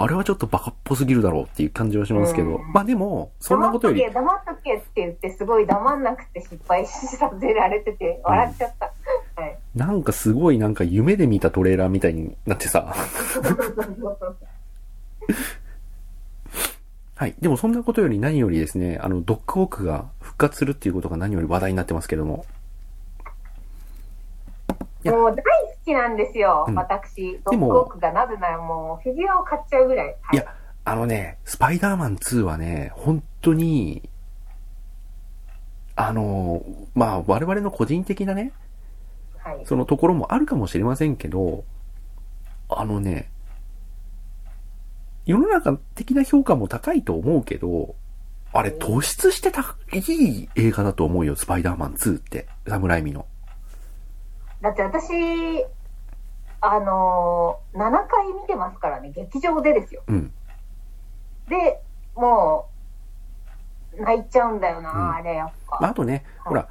[0.01, 8.93] あれはちょっとバカっぽすぎるだろうっていう感じはしますけど、うんまあでも、そんなことより、黙っとけ、黙っとけって言って、すごい黙んなくて失敗させられてて、笑っちゃった。
[9.41, 9.57] はい。
[9.75, 12.95] なんかすごいなんか夢で見たトレーラーみたいになってさ、
[17.19, 17.35] はい。
[17.41, 22.45] でもそんなことより何よりですね、あの、ドッグウォークが復活するっていうことが何より話題になってますけども。
[25.03, 25.43] もう大好
[25.83, 27.37] きなんですよ、うん私。
[27.43, 30.15] ドッグウォークがなぜならもうフィギュアを買っちゃうぐらい。
[30.21, 30.45] はいや、
[30.85, 34.07] あのね、スパイダーマン2はね、本当に、
[35.97, 36.63] あの、
[36.95, 38.53] まあ、我々の個人的なね、
[39.39, 39.65] はい。
[39.65, 41.65] そのところもあるかもしれませんけど、
[42.69, 43.29] あのね、
[45.25, 47.95] 世の中的な評価も高いと思うけど、
[48.51, 52.47] あれ突出してた、いい映画だと思うよ、スパイダーマン2って。
[52.67, 53.25] サムライミの。
[54.61, 55.65] だって私、
[56.61, 60.03] あのー、7回見てますからね、劇場でですよ。
[60.07, 60.33] うん。
[61.47, 61.81] で、
[62.15, 62.69] も
[63.97, 65.77] う、泣いちゃうんだよな、うんあれ、やっぱ。
[65.79, 66.67] まあ、あとね、はいほら、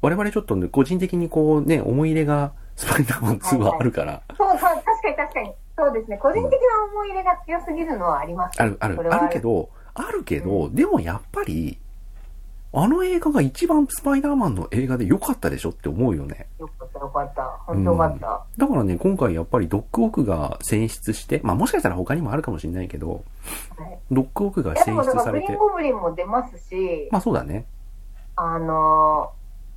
[0.00, 5.54] 我々ちょっとね、個人的にこうね、思い入れが、スパイダーマン2はあるから、そうそう、確かに確かに。
[5.78, 6.18] そうですね。
[6.18, 8.60] 個人的な思い入れが強すぎるのはあります。
[8.60, 11.78] ある、あるあるけど、あるけど、でもやっぱり、
[12.72, 16.48] あの映画が一番スパイダーマンの映画で良かったでしょって思うよね。
[16.58, 17.42] よかった、よかった。
[17.66, 18.44] 本当よかった。
[18.58, 23.24] だからね、今回やっぱりドッグウォークが選出して、まあもしかしたら他にもあるかもしれないけど、
[23.78, 27.66] はいドッグウォークが選出されてグリーン、ゴブリンも出ますし、まあそうだね。
[28.36, 29.30] あの、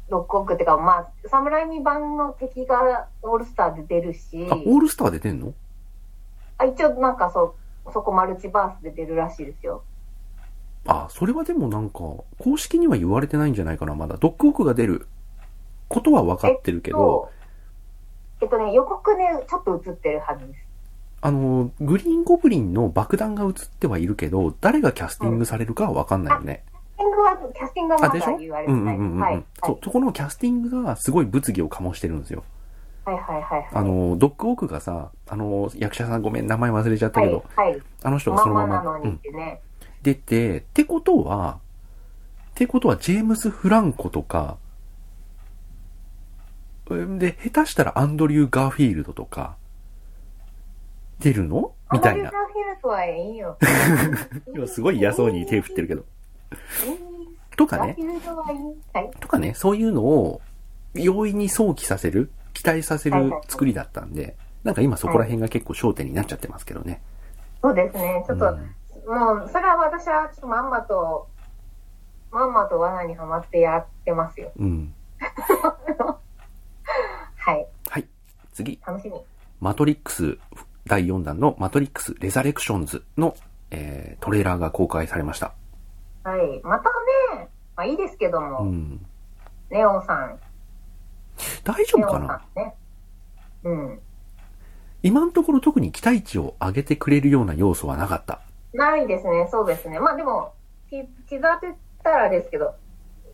[0.09, 5.53] ロックオークっていうか、まあ、サムライミ版の敵がオールスターで出るし、あ、オールスターで出んの？
[6.61, 9.83] あ一応なんかそう、そこマルチバースで出るらしいですよ。
[10.87, 11.99] あ、それはでもなんか、
[12.39, 14.17] 公式には言われてないんじゃないかな、まだ。
[14.17, 15.07] ドッグオークが出る
[15.89, 17.31] ことは分かってるけど、
[18.41, 20.65] えっとね、予告ね、ちょっと映ってるはずです。
[21.21, 26.63] あの、グリーンゴブリンの爆弾が映ってはいるけど、誰がキャスティングされるかは分かんないよね。
[26.67, 28.31] キャスティングは、キャスティングはあ、までしょ？
[28.31, 28.97] だ言われてうんうなんい。
[28.97, 29.19] うんうん。
[29.19, 29.43] はい。
[29.63, 32.43] そう、そこのキャスティングがすごい物議を醸してるんですよ。
[33.05, 33.67] はいはいはいはい。
[33.73, 37.81] あの、ドッグオークがさ、あの、役者さんごめん、名前忘れちゃったはいけど、はい。
[38.03, 39.19] あの人がまそのまま、んまなのうん。
[40.03, 41.59] 出て、ってことは、
[42.51, 44.57] ってことは、ジェームス・フランコとか、
[46.89, 49.55] うんで、下手したらアンドリュー・ガーフィールドとか、
[51.19, 51.73] 出るの？
[51.91, 52.31] みたいなアマリ。
[52.31, 53.57] ザフィルトはいいよ。
[54.53, 56.01] 今すごい嫌そうに手振ってるけど。
[56.01, 56.97] いい
[57.55, 57.95] とかね。
[59.19, 60.41] とかね、そういうのを
[60.93, 67.01] 容易に想起させる、期待させる作りだったんで、なんか今そこら辺が結構焦点になっちゃってますけどね。
[67.61, 68.23] そうですね。
[68.27, 68.75] ちょっと、うん
[69.07, 71.27] もう、それは私はちょっとまんまと、
[72.31, 74.51] まんまと罠にはまってやってますよ。
[74.57, 74.93] うん。
[77.35, 77.67] はい。
[77.89, 78.07] はい。
[78.53, 78.79] 次。
[78.85, 79.19] 楽しみ。
[79.59, 80.37] マトリックス
[80.85, 83.35] 第4弾のマトリックスレザレクションズの、
[83.71, 85.53] えートレーラーが公開されました。
[86.23, 86.61] はい。
[86.63, 86.89] また
[87.35, 89.05] ね、まあいいですけども、うん。
[89.69, 90.39] ネオさん、
[91.63, 92.61] 大丈夫かな？
[92.63, 92.75] んね。
[93.63, 93.99] うん。
[95.03, 98.39] 今のところ特に期待値を上げてくれるような要素はなかった。
[98.73, 99.99] ないですね、そうですね。
[99.99, 100.53] まあでも、
[100.89, 102.75] ティザーって言ったらですけど、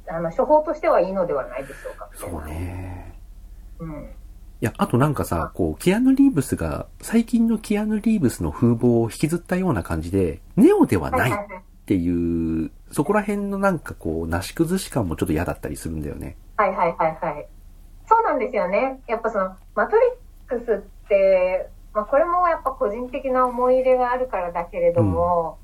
[0.10, 2.10] あの、処方としてはいいのではないでしょうか。
[2.15, 2.45] そう。
[2.45, 3.13] ね。
[3.79, 4.10] うん。
[4.60, 11.63] いや、あとなんかさ、こう、キアヌ・リーブスが、最近のキアヌ・リーブスの風貌を引きずったような感じで、ネオではないっはいはいはい。
[11.86, 16.38] ていう、そこら辺のなんかこう、なし崩し感もちょっと嫌だったりするんだよね。
[16.55, 17.47] はいはいはいはい。
[18.07, 19.01] そうなんですよね。
[19.07, 20.01] やっぱその、マトリ
[20.57, 25.57] ックスって、まあこれもやっぱ個人的な思い入れがあるからだけれども、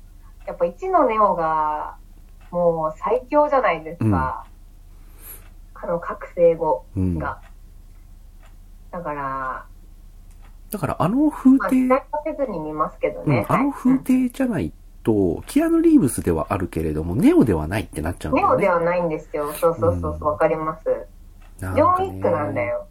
[0.46, 1.96] やっぱ1のネオが、
[2.50, 4.46] もう最強じゃないですか。
[5.74, 7.18] あの、覚醒後うん。
[7.18, 7.40] が。
[8.90, 9.66] だから、
[10.70, 18.62] だからあの風まあ、期景、待させずに見ますけどうんね。、あの風景じゃないと、キアヌ・リーブスではあるけれども、ネオではないってなっちゃうんだよね。
[18.62, 19.52] ネオではないんですよ。
[19.52, 21.06] そうそうそうそう、わかります。
[21.60, 22.62] なんかねなんだ。
[22.62, 22.86] よ。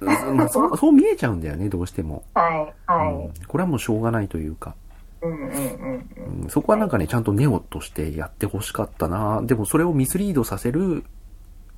[0.00, 2.24] うんまあそう、 そう見えちゃうんだよね、どうしても。
[2.34, 3.14] はい、はい。
[3.14, 4.74] うんこれはもうしょうがないというか。
[5.22, 6.42] うんうんうんうん。
[6.42, 9.42] うんそこはなんかね、ちゃんとネオとしてやってほしかったな。
[9.42, 11.04] でもそれをミスリードさせる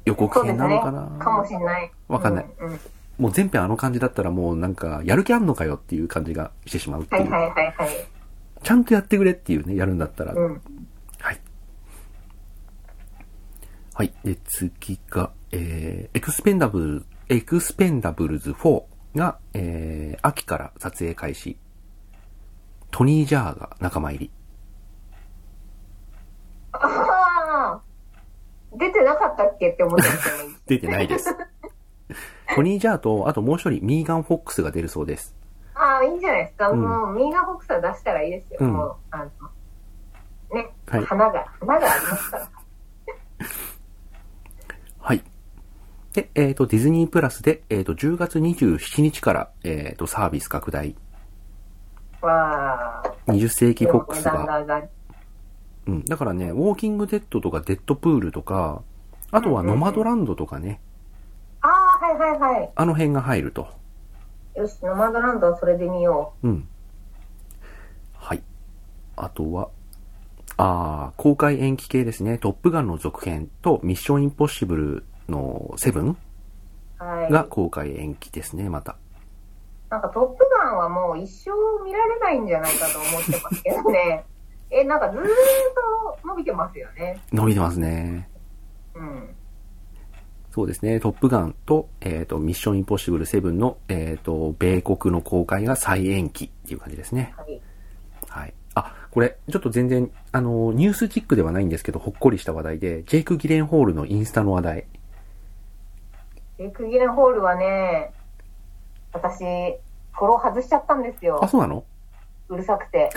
[0.05, 0.57] 予告編。
[0.57, 1.07] なのかな。
[1.19, 1.93] かもしれない。
[2.09, 2.81] わかんないうんうん
[3.19, 7.15] もう全編あの感じだったらもうなんか、やる気あんのかよっていう感じがしてしまうって。
[7.15, 7.89] はいいうはいはいはい。
[8.62, 10.35] ちゃんとやってくれっていうね、やるんだったら。
[10.35, 10.61] うん。
[11.19, 11.41] はい。
[13.95, 14.12] はい。
[14.23, 18.83] で、次が、えー、エクスペンダブル、エクスペンダブルズ4
[19.15, 21.57] が、えー、秋から撮影開始。
[22.91, 24.31] トニー・ジャーが仲間入り。
[26.73, 26.79] あ
[27.79, 27.81] あ
[28.75, 30.55] 出てなかったっけって思ったんですよね。
[30.67, 31.35] 出てないです。
[32.55, 35.35] トニー・ジャーと、あともう一人、ミーガン・フォックスが出るそうです。
[35.75, 36.71] ああ、いいんじゃないですか。
[36.71, 38.59] うんもう、ミーガンボクサー出したらいいですよ。
[38.63, 39.25] うんもう、あの、
[40.53, 42.49] ね、はい花が、花がありますから。
[45.01, 45.23] はい。
[46.16, 50.96] で、えっ、と、ディズニープラスで、えっ、と、10月27日から、えっ、と、サービス拡大。
[52.22, 53.14] わあ。
[53.26, 54.64] 20世紀フォックスが。
[55.87, 56.05] うん。
[56.07, 58.81] だからね、ウォーキングデッドとかデッドプールとか、
[59.31, 60.81] あとはノマドランドとかね、
[61.61, 62.70] ああ、はいはいはい。
[62.74, 63.68] あの辺が入ると。
[64.55, 66.66] よし、ノマドランドはそれで見ようん。
[68.14, 68.42] はい。
[69.16, 69.68] あとは、
[70.57, 72.38] あー、公開延期系ですね。
[72.38, 76.11] トップガンの続編とミッションインポッシブルのセブン
[77.01, 77.05] う。
[77.05, 77.31] はい。
[77.31, 78.97] が公開延期ですね、また。
[79.91, 81.51] なんかトップガンはもう一生
[81.85, 84.25] 見られないんじゃないかと思ってますけどね。
[84.71, 85.25] え、なんかずーっ
[86.23, 87.21] と伸びてますよね。
[87.33, 88.29] 伸びてますね。
[88.95, 89.37] うん。
[90.51, 90.99] そうですね。
[90.99, 97.35] トップガンと、えっ、と、ミッションインポッシブル7の、えっ、と、米国の公開が再延期っていう感じですね。
[97.37, 97.61] はい。
[98.27, 98.55] はい。
[98.75, 104.87] あ、これ、ちょっと全然、あの、ニュースチックではないんですけど、ほっこりした話題で、ジェイク・ギレンホールのインスタの話題。
[106.59, 108.12] で、クギレンホールはね、
[109.12, 109.45] 私、
[110.12, 111.49] フォロー外しちゃったんですよあ、。
[111.49, 111.85] そうなの？
[112.49, 112.99] うるさくて。
[112.99, 113.12] はい。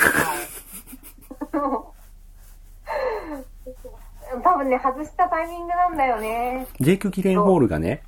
[4.43, 6.67] 多分ね、外したタイミングなんだよね。
[6.80, 8.04] ジェイク・ギレンホールがね、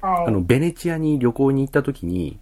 [0.00, 0.26] はい。
[0.26, 2.38] あの、ベネチアに旅行に行った時に、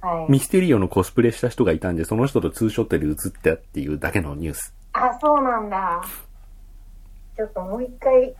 [0.00, 0.32] はい。
[0.32, 4.74] ミステリオのコスプレした人がいたんで、その人とツーショットで写ったっていうだけのニュース。
[4.92, 6.02] あ、そうなんだ。
[7.36, 8.34] ちょっともう一回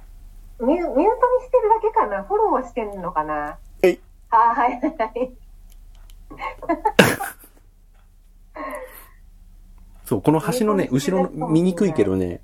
[0.61, 2.25] ミュミュートにしてるだけかな？
[2.25, 3.59] フォローはしてんのかな？
[3.83, 5.33] えいあはいはいはい。
[10.05, 12.41] そう、この橋のね、後ろの、見にくいけどね、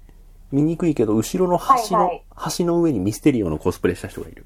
[0.52, 2.24] 見にくいけど、後ろの橋の、はいはい
[2.58, 4.44] 橋の上にミステリオのコスプレした人がいる。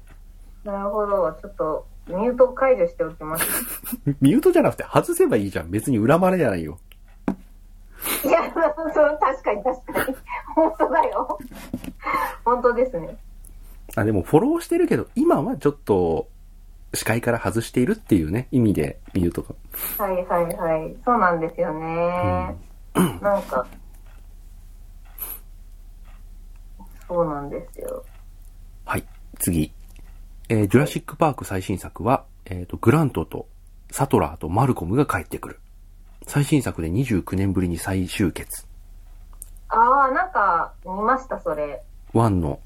[0.63, 1.31] なるほど。
[1.41, 3.45] ちょっと、ミュート解除しておきます。
[4.21, 5.69] ミュートじゃなくて外せばいいじゃん。
[5.69, 6.79] 別に恨まれじゃないよ。
[8.23, 8.41] いや、
[8.93, 10.15] そう、確かに確かに。
[10.55, 11.39] 本当だよ。
[12.45, 13.17] 本当ですね。
[13.95, 16.27] あ、でもフォローしてるけど、今はちょっと、
[16.93, 19.55] 視界から外しているっていうね、意味でミュートが。
[20.03, 20.95] はいはいはい。
[21.05, 22.55] そうなんですよね。
[23.21, 23.67] なんか、
[27.07, 28.03] そうなんですよ。
[28.85, 29.03] はい。
[29.39, 29.71] 次。
[30.49, 33.47] えージュラシックパーク最新作は、えっ、と、グラントと
[33.91, 35.59] サトラーとマルコムが帰ってくる。
[36.27, 38.67] 最新作で29年ぶりに再集結。
[39.69, 41.83] ああ、なんか、見ました、それ。
[42.13, 42.59] 1の、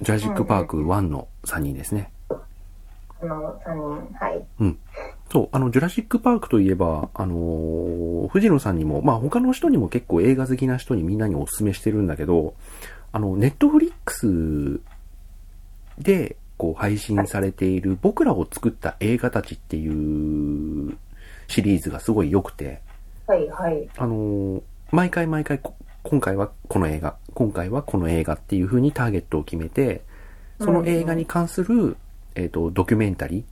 [0.00, 2.10] ジュラシックパーク1の3人ですね。
[2.30, 4.14] あの、3人。
[4.14, 4.44] はい。
[4.60, 4.78] うん。
[5.30, 12.54] そう、あの、ジュラシックパークといえば、あのー藤野さんにも、まあ他の人にも結構映画好きな人にみんなにお勧めしてるんだけど、
[13.12, 14.80] あの、ネットフリックス
[16.02, 20.94] で、こう配信されている僕らを作った映画たちっていう
[21.48, 22.82] シリーズがすごい良くて、
[23.26, 23.88] はいはい。
[23.96, 30.02] あのー毎回毎回こ、今回はこの映画、今回はこの映画っていう風にターゲットを決めて、
[30.58, 31.96] その映画に関する、
[32.34, 33.44] えっ、と、ドキュメンタリ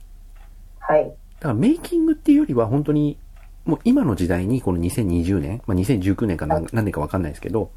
[0.89, 1.05] ー、はい。
[1.05, 3.17] だからメイキングっていうよりは本当に、
[3.65, 7.71] もう今の時代にこの2020年、まあ、2019年か何何年かわかんないですけど、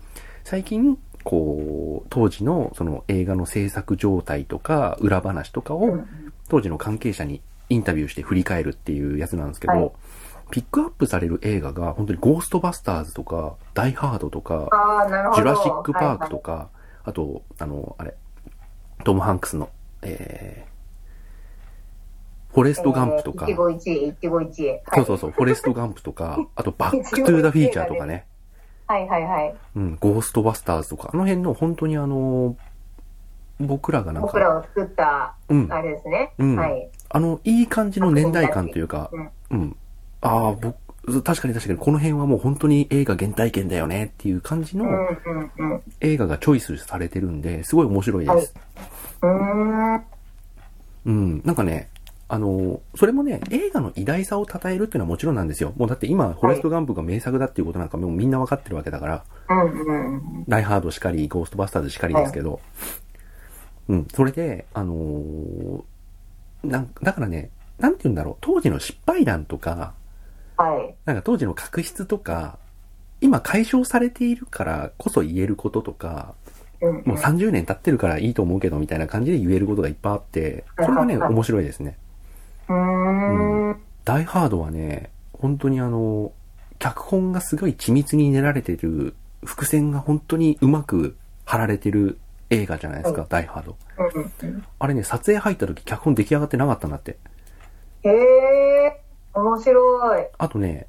[0.45, 5.99] 最近、こう、当時のその映画の制作状態とか、裏話とかを、
[6.49, 9.93] 当時の関係者にインタビューして振り返るっていうやつなんですけど、はい
[10.53, 14.69] ピックアップされる映画が本当にゴーストバスターズとか、ダイハードとか。
[15.35, 16.69] ジュラシックパークとか。
[16.69, 16.69] か、
[17.05, 18.15] あと、あの、あれ、
[19.03, 19.71] トム・ハンクスの、
[20.03, 24.97] えー、フォレスト・ガンプとか、一期一会、一期一会。
[24.97, 28.27] そうそうそう、フォレスト・ガンプとか、 あと、バック・トゥ・ザ・フィーチャーとかね、
[28.87, 29.55] はいはいはい。
[29.75, 32.57] うん、ゴーストバスターズとか、あの辺の本当にあの、
[33.59, 36.35] 僕らがなんか、僕らを作った、うんあれですね。
[36.37, 36.91] うんはい。
[37.09, 39.77] あの、いい感じの年代感というかうん、うん、
[40.23, 44.87] ああ、僕、確かに確かにこの辺はもう本当に映画原体験だよねっていう感じの。
[46.01, 48.55] 映画がチョイスされてるんで、すごい面白いです。
[49.23, 50.05] うーん。
[51.05, 51.91] うん、なんかね、
[52.29, 55.75] あの、それもね、映画の偉大さを称えるっていうのはもちろんなんですよ。
[55.77, 59.25] もうだって今、フォレスト・ガンプが名作だっていうことなんかもうみんなわかってるわけだから。
[60.49, 62.61] ダイハードしかり、ゴーストバスターズしかりですけど、
[63.89, 65.83] うん、それで、あのー
[66.65, 69.95] なんだからね、なんて言うんだろう、当時の失敗談とか、
[70.63, 70.95] はい。
[71.05, 72.59] なんか当時の確執とか、
[73.21, 76.35] 今解消されているからこそ言えることとか、
[76.81, 81.97] うんもう30年経ってるからいいと思うけどみたいな感じで言えることがいっぱいあって、それがね、面白いですね。
[82.69, 83.81] うーん。
[84.05, 86.33] ダイハードはね、本当にあの、
[86.81, 92.19] 脚本がすごい緻密に練られてる、伏線が本当にうまく貼られてる
[92.51, 93.77] 映画じゃないですか、うんダイハード。
[93.99, 97.17] うんうんあれね、撮影入った時脚本出来上がってなかったんだって。
[98.03, 99.02] へえ、
[99.35, 100.27] 面白い。
[100.39, 100.87] あとね、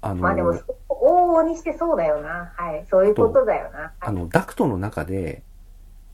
[0.00, 0.52] あの、まあでも、
[0.88, 2.52] 往々にしてそうだよな。
[2.56, 2.86] はい。
[2.90, 3.92] そういうことだよな。
[4.00, 5.42] あの、ダクトの中で、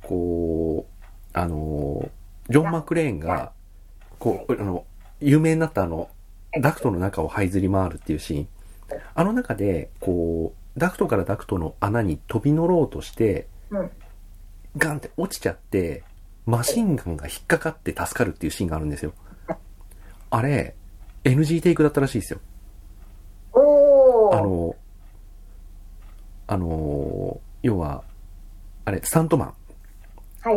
[0.03, 2.11] こう、あの、
[2.49, 3.53] ジョン・マクレーンが、
[4.19, 4.85] こう、あの、
[5.21, 6.09] 有名になったあの、
[6.61, 8.49] ダクトの中を這いずり回るっていうシーン。
[9.15, 13.91] あの中で、こう、ダクトからダクトの穴に飛び乗ろうとして、うん。
[14.77, 16.05] ガンって落ちちゃって、
[16.47, 19.13] マシンガンが引っかかって助かるっていうシーンがあるんですよ。
[20.31, 20.75] あれ、
[21.25, 22.41] NG テイクだったらしいですよ。
[24.33, 24.77] あの、
[26.47, 28.03] あの、要は、
[28.85, 29.55] あれ、スタントマン。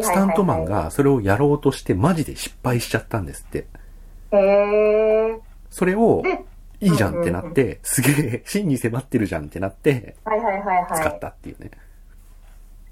[0.01, 3.67] スタントマンがそれをやろうとしてマジで失敗しちゃったんですって。
[4.31, 5.39] へえ。
[5.69, 6.43] それを、で、
[6.81, 10.99] いいじゃんってなって、すげえ、真に迫ってるじゃんってなって、はいはいはいはい。
[10.99, 11.71] 使ったっていうね。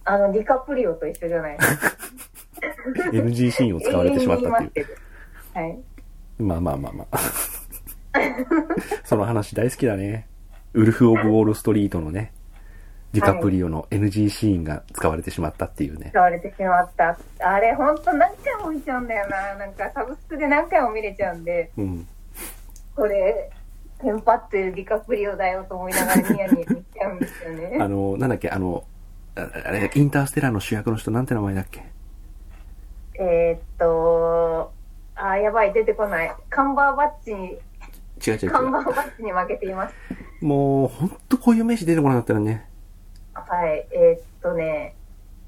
[0.06, 1.58] あの、ディカプリオと一緒じゃない？
[3.12, 4.88] NG シーンを使われてしまったっていう。
[5.54, 5.80] はい。
[6.40, 7.20] まあまあまあまあ。
[9.04, 10.28] その話大好きだね。
[10.74, 12.32] ウルフ・オブ・ウォール・ストリートのね、
[13.14, 16.10] ディカプリオの NG シーンが使われてしまったっていうね。
[16.12, 17.18] 使われてしまった。
[17.40, 19.56] あれ、ほんと何回も見ちゃうんだよな。
[19.56, 22.08] なんか、サブスクで何回も見れちゃうんで、うん。
[22.96, 23.50] これ、
[24.02, 27.78] テンパってるディカプリオだよと思いながらニヤニヤ見ちゃうんですよね。
[27.80, 28.84] あの、なんだっけ、あの、
[29.38, 31.86] ああれ、インターステラーの主役の人なんて名前だっけ？
[33.18, 34.74] えーっと、
[35.16, 36.36] あー、やばい、出てこない。
[36.50, 37.58] カンバーバッチに、
[38.26, 39.96] 違う違う違カンバーバッチに負けています。
[40.42, 40.46] う。
[40.46, 42.68] もう、ほんとこういう名詞出てこなかったらね。
[43.34, 44.96] はい、えーっとね、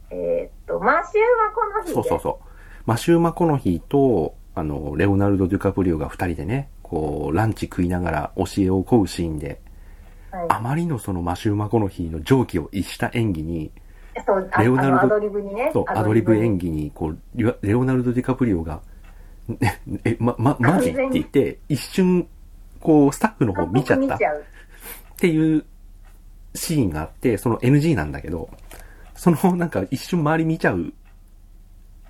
[0.09, 1.93] えーっと、マシューはこの日で。
[1.93, 2.47] そうそうそう。
[2.85, 9.47] マシュー・マコノヒーと、あの、レオナルド・デュカプリオが二人でね、こう、ランチ食いながら教えを請うシーンで、
[10.31, 13.71] はいあまりのそのマシュー・マコノヒーの蒸気を逸した演技に、
[14.59, 15.69] レオナルドアドリブにね。
[15.73, 18.81] そう、アドリブに演技に、こう、レオナルド・ディカプリオが、
[19.47, 22.27] ねえ、ま、ま、マジって言って、一瞬、
[22.77, 24.19] こう、スタッフの方見ちゃったっ。
[25.17, 25.65] ていう
[26.53, 28.49] シーンがあって、その NG なんだけど、
[29.15, 30.93] そのなんか一瞬周り見ちゃう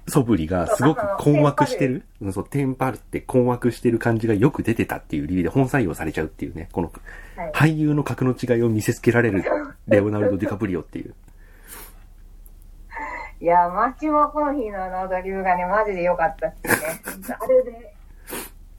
[0.07, 2.03] 素振りがすごく困惑してる。
[2.22, 6.91] うんそう、テンパるって困惑してる感じがよく出てたっていう理由で本採用されちゃうっていうね、この
[7.36, 9.43] はい俳優の格の違いを見せつけられる
[9.88, 11.13] レオナルド・ディカプリオっていう。
[13.39, 17.38] いや、マッチマコの日のあのアドリブがね、マジで良かったっすね。
[17.39, 17.93] あれで、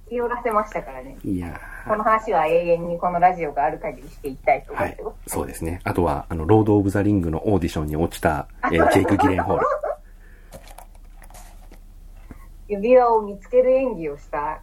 [0.09, 1.17] 気をらせましたからね。
[1.25, 5.29] いやこの話は永遠にこのラジオがある限りしていきたいと思はいってます。。
[5.29, 5.81] そうですね。
[5.85, 9.67] あとは、あの、ロード・オブ・ザ・リングのオーディションに落ちた、えージェイク・ギレンホール。
[12.69, 14.61] 指輪を見つける演技をした。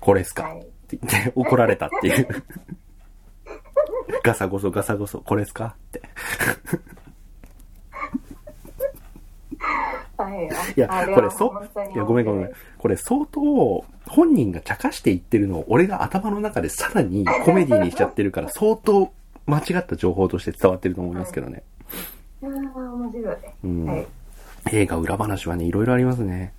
[0.00, 2.28] これっすか、はいって言って 怒られたっていう。
[4.22, 5.74] ガサゴソガサゴソ、これっすか？
[5.76, 6.02] って。
[10.16, 10.48] はい。
[10.76, 11.52] いやこれそ
[11.94, 12.52] いや、ごめんごめん。
[12.78, 19.12] これ相当、本人が茶化して言ってるのを、俺が頭の中でさらにコメディにしちゃってるから、相当
[19.46, 21.62] 間違った情報として伝わってると思いますけどね。
[22.42, 23.36] ああ、面白い。
[23.64, 23.86] うん。
[23.86, 24.06] はい。
[24.72, 26.52] 映画裏話はね、いろいろありますね。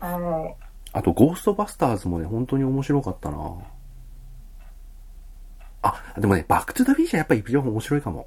[0.00, 0.54] は
[0.92, 3.54] あと、ゴーストバスターズもね、本当に面白かったな
[5.82, 8.26] あ、でもね、バックトゥザフューチャーやっぱり一番面白いかも。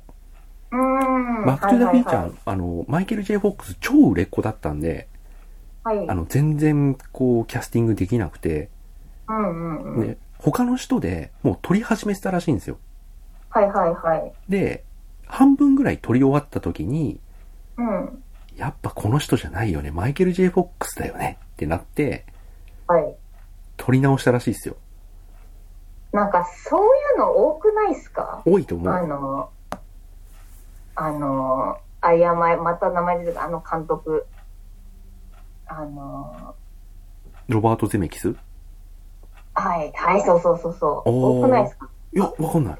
[0.72, 0.76] い。
[0.76, 1.46] うーん。
[1.46, 5.08] バックトゥザフューチャー、はいはいあの、マイケル・ J・ フォックス超売れっ子だったんで、
[5.84, 5.98] はい。
[5.98, 8.70] はいあの、全然、こう、キャスティングできなくて、
[9.30, 10.08] うんうんうん。
[10.08, 12.78] ね、他の人でもう撮り始めてたらしいんですよ。
[13.50, 14.34] はいはいはい。
[14.50, 14.84] で、
[15.26, 17.20] 半分ぐらい撮り終わった時に、
[17.78, 18.24] うん。
[18.56, 22.26] やっぱこの人じゃないよね、マイケル・ J・ フォックスだよねってなって、
[22.88, 23.16] はい。
[23.78, 24.76] 撮り直したらしいですよ。
[26.14, 26.84] なんか、そうい
[27.16, 28.42] うの多くないっすか？
[28.46, 28.94] 多いと思う。
[28.94, 29.50] あの、
[31.00, 34.26] あの、あ、いや、ままた名前出てた、あの監督。
[35.68, 36.56] あの、
[37.48, 38.30] ロバート・ゼメキス？
[38.30, 38.36] い
[39.54, 41.10] はい、はい、そうそうそうそう。
[41.10, 41.88] 多くないっすか？
[42.14, 42.78] や、わかんない。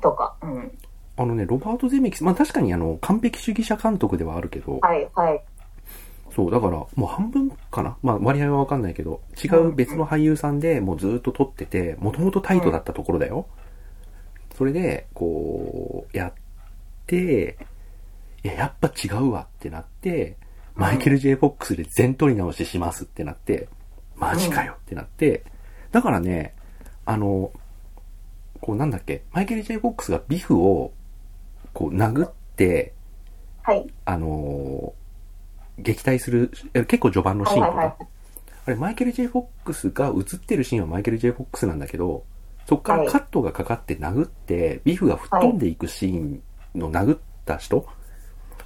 [0.00, 0.34] とか。
[0.42, 0.78] うん。
[1.16, 5.44] あのね、ロバート・ゼメキス、まあ確かにあの、完璧主義者監督ではあるけど、はい、はい。
[6.34, 13.46] そう、だから、もう半分かなまあ割合はわかんないけど、違う別の俳優さんでもうずっと撮ってて、もともとタイトだったところだよ。
[14.56, 16.32] それで、こう、やっ
[17.06, 17.58] て、
[18.44, 20.36] いや、やっぱ違うわってなって、
[20.74, 23.68] マイケル・ J・ フォックスで全撮り直ししますってなって、
[24.16, 25.44] マジかよってなって、
[25.90, 26.54] だからね、
[27.04, 27.52] あの、
[28.60, 30.92] こうなんだっけ、マイケル・ J・ フォックスがビフを、
[31.72, 32.94] こう殴って、
[33.62, 33.86] はい。
[34.04, 35.02] あのー
[35.78, 37.96] 撃退する、え結構序盤のシーンとか、はいはいはい。
[38.66, 42.24] あれ、マイケル・ J・ フォックスが映ってるシーンはマイケル・ J・ フォックスなんだけど、
[42.66, 46.42] そっからカットがかかって殴って、ビフが吹っ飛んでいくシーン
[46.74, 47.86] の殴った人、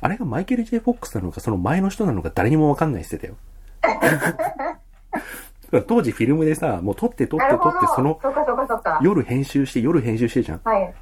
[0.00, 3.34] あれがマイケル・ J・ フォックスなのか、その前の人なのか誰にもわかんないってたよ。
[5.86, 7.48] 当時フィルムでさ、もう撮って撮って。
[7.48, 8.20] 撮って、その。
[9.02, 10.60] 夜編集して夜編集してじゃん。
[10.62, 10.94] はい。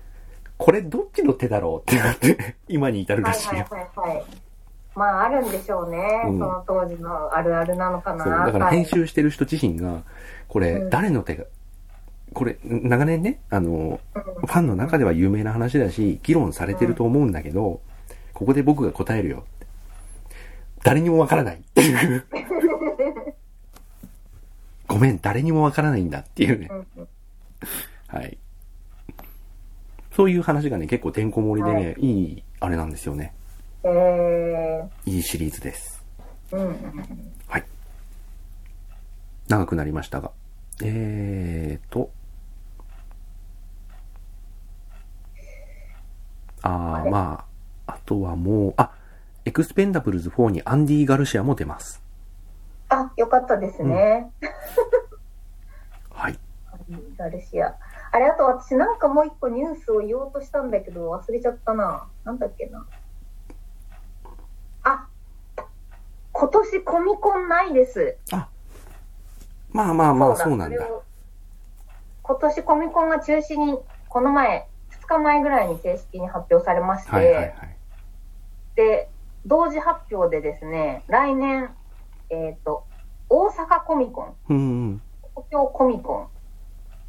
[0.56, 3.66] これどっちの手だろうってなって、今に至るはいはいらしいよ。
[3.70, 4.24] はいはい。
[4.94, 6.22] まあ、あるんでしょうね。
[6.26, 8.24] うんその当時のあるあるなのかな。
[8.24, 10.02] そう、だからはい編集してる人自身が、
[10.48, 11.44] これうん誰の手が、
[12.32, 17.80] これ長年ね、あの、うんファンの中では有名な話だし、議論されてると思うんだけど、
[18.34, 19.66] ここで僕が答えるよって。
[20.82, 22.26] 誰にもわからないっていう。
[24.86, 26.70] ごめん、誰にもわからないんだっていうね。
[28.06, 28.36] はい。
[30.14, 33.34] そういう話がね、結構てんこ盛りでね、、はいいあれなんですよね。
[33.82, 36.04] えいいシリーズです。
[36.52, 36.76] うん。
[37.48, 37.64] はい。
[39.48, 40.30] 長くなりましたが。
[40.82, 42.10] えーと。
[46.62, 47.46] あー、あれま
[47.86, 48.90] あ、あとはもう、あ、
[49.44, 52.02] エクスペンダブルズ4にアンディ・ガルシアも出ます。
[52.88, 54.32] あ、よかったですね。
[56.10, 56.38] はい。
[57.16, 57.76] ガルシア。
[58.10, 62.08] あれ、あと私なんかもう一個ニュースを言おうとしたんだけど忘れちゃったな。
[62.24, 62.86] なんだっけな。
[64.84, 65.06] あ、
[66.32, 68.16] 今年コミコンないです。
[69.74, 70.76] まあまあまあ、そうなんだ
[72.22, 73.76] 今年コミコンが中止に、
[74.08, 74.68] この前、
[75.02, 77.54] 2日前ぐらいに正式に発表されまして、はいはいはい。
[78.76, 79.10] で、
[79.44, 81.70] 同時発表でですね、来年、
[82.30, 82.84] えっ、と、
[83.28, 84.60] 大阪コミコン、うんう
[84.92, 85.02] ん。
[85.34, 86.28] 東京コミコン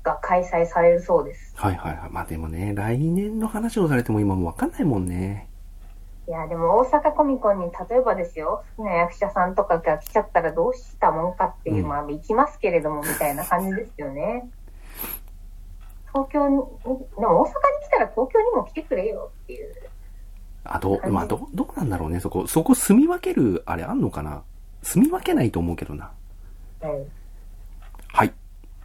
[0.03, 1.53] が開催されるそうです。
[1.55, 2.09] はいはいはい。
[2.09, 5.47] まあでもね、来年の話をされても今もわかんないもんね。
[6.27, 14.49] いや、でも大阪コミコンに例えばですよ、好きな役者さんとかが来ちゃったらどうしたもんかっていう、うんまあ行きますけれどもみたいな感じですよね。
[16.07, 17.53] 東京に、でも大阪に
[17.87, 19.75] 来たら東京にも来てくれよっていう。
[20.63, 22.47] あ、どう、まあ、どう、どうなんだろうね、そこ。
[22.47, 24.41] そこ住み分ける、あれあんのかな？
[24.81, 26.11] 住み分けないと思うけどな。
[26.81, 27.05] はい。
[28.07, 28.33] はい。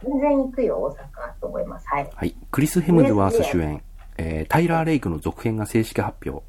[0.03, 0.95] 全然行くよ、大阪
[1.39, 1.87] と思います。
[1.87, 2.09] はい。
[2.13, 2.35] はい。
[2.51, 3.81] クリス・ヘムズワース主演、
[4.17, 6.43] えー、タイラー・レイクの続編が正式発表。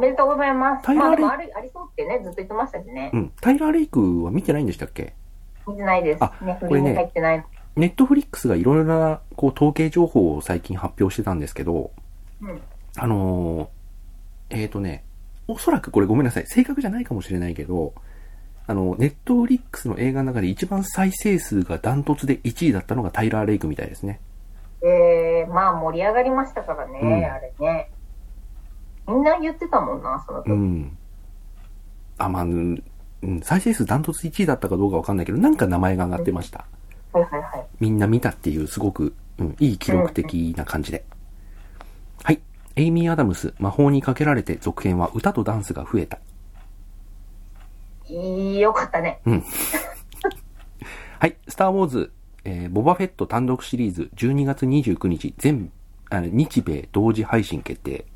[0.00, 0.84] めでとうございます。
[0.84, 3.16] タイラーレイまあでもありありそうってね、ずっと言ってましたしねう。
[3.16, 3.32] ん。
[3.40, 5.14] タイラー・レイクは見てないんでしたっけ？
[5.66, 6.24] 見てないです。
[6.24, 7.46] あね、これね振りに入ってない。
[7.76, 11.92] ネットフリックスがいろいろな、こう、統計情報を最近発表してたんですけど、
[12.42, 12.60] うん。
[12.96, 15.04] あのー、えーとね、
[15.46, 16.46] おそらくこれごめんなさい。
[16.46, 17.94] 正確じゃないかもしれないけど、
[18.66, 24.20] あの、ネットフリックスの映画の中で一番再生数がダントツで1位だったのがタイラー・レイクみたいですね。
[24.82, 27.90] えー、まあ盛り上がりましたからね、うんあれね。
[29.08, 30.50] みんな言ってたもんな、その時。
[30.50, 30.96] うん。
[32.18, 32.84] あ、まあ、うん、
[33.22, 36.64] うん再生数ダントツ1位だったかどうかわかんないけど、なんか名前が上がってました。
[37.12, 37.66] はいはいはい。
[37.80, 41.04] みんな見たっていう、すごく、うん、いい記録的な感じで。
[42.22, 42.40] はい。
[42.76, 46.18] エイミー・アダムス、魔法にかけられて続編は歌とダンスが増えた。
[48.06, 49.20] いいよかったね。
[51.18, 51.36] はい。
[51.48, 52.12] スター・ウォーズ、
[52.44, 55.70] えーボバフェット単独シリーズ12月29日、全、
[56.08, 58.06] あの日米同時配信決定。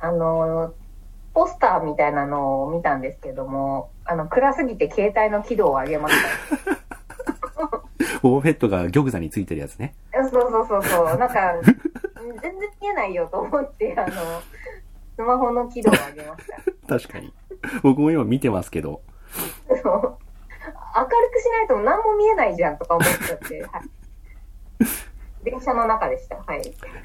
[0.00, 0.74] あの、
[1.34, 6.68] ポスターみたいなのを見たんですけども、あの、暗すぎて携帯の輝度を上げました。
[8.22, 9.94] ボバフェットが玉座についてるやつね。
[10.12, 11.18] そうそうそうそう。
[11.18, 11.34] なんか、
[12.24, 14.42] 全然見えないよと思って、あの、
[15.16, 16.44] スマホの輝度を上げまし
[16.86, 16.98] た。
[16.98, 17.32] 確かに。
[17.82, 19.02] 僕も今見てますけど。
[19.68, 20.18] そう
[20.96, 23.82] 明るくしないと何も見えないじゃんとか思っちゃって、はい。
[25.44, 26.36] 電車の中でした。
[26.36, 26.62] はい。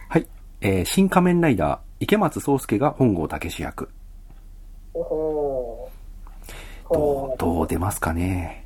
[0.09, 0.27] はい。
[0.61, 3.89] えー新仮面ライダー、池松壮亮が本郷武史役。
[4.93, 5.89] お。
[6.89, 8.65] どほう、どう出ますかね。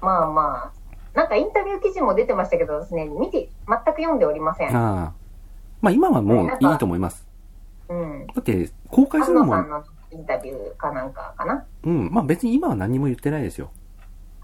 [0.00, 0.06] う。
[0.06, 0.82] まあまあ。
[1.12, 4.74] なんかインタビュー記事も出てましたけどですね、見て、全く読んでおりません。
[4.74, 5.12] ああ。
[5.82, 7.26] まあ今はもういいと思います。
[7.90, 8.26] うん。
[8.28, 9.54] だって、公開するのも
[10.10, 11.66] インタビューかなんかかな。
[11.84, 13.70] うん、まあ別に今は何も言ってないですよ。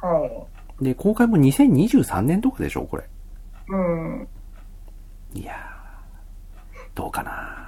[0.03, 0.47] は
[0.81, 0.85] い。
[0.85, 3.05] で、公開も2023年とかでしょ、これ。
[3.69, 4.29] うん。
[5.33, 7.68] いやー、どうかな。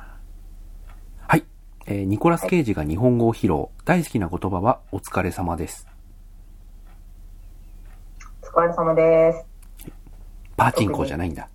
[1.91, 1.99] はい。
[1.99, 3.66] えーニコラス・ケイジが日本語を披露。
[3.84, 5.88] 大好きな言葉はお疲れ様です。
[8.43, 9.45] お疲れ様です。
[10.57, 11.49] パチンコじゃないんだ。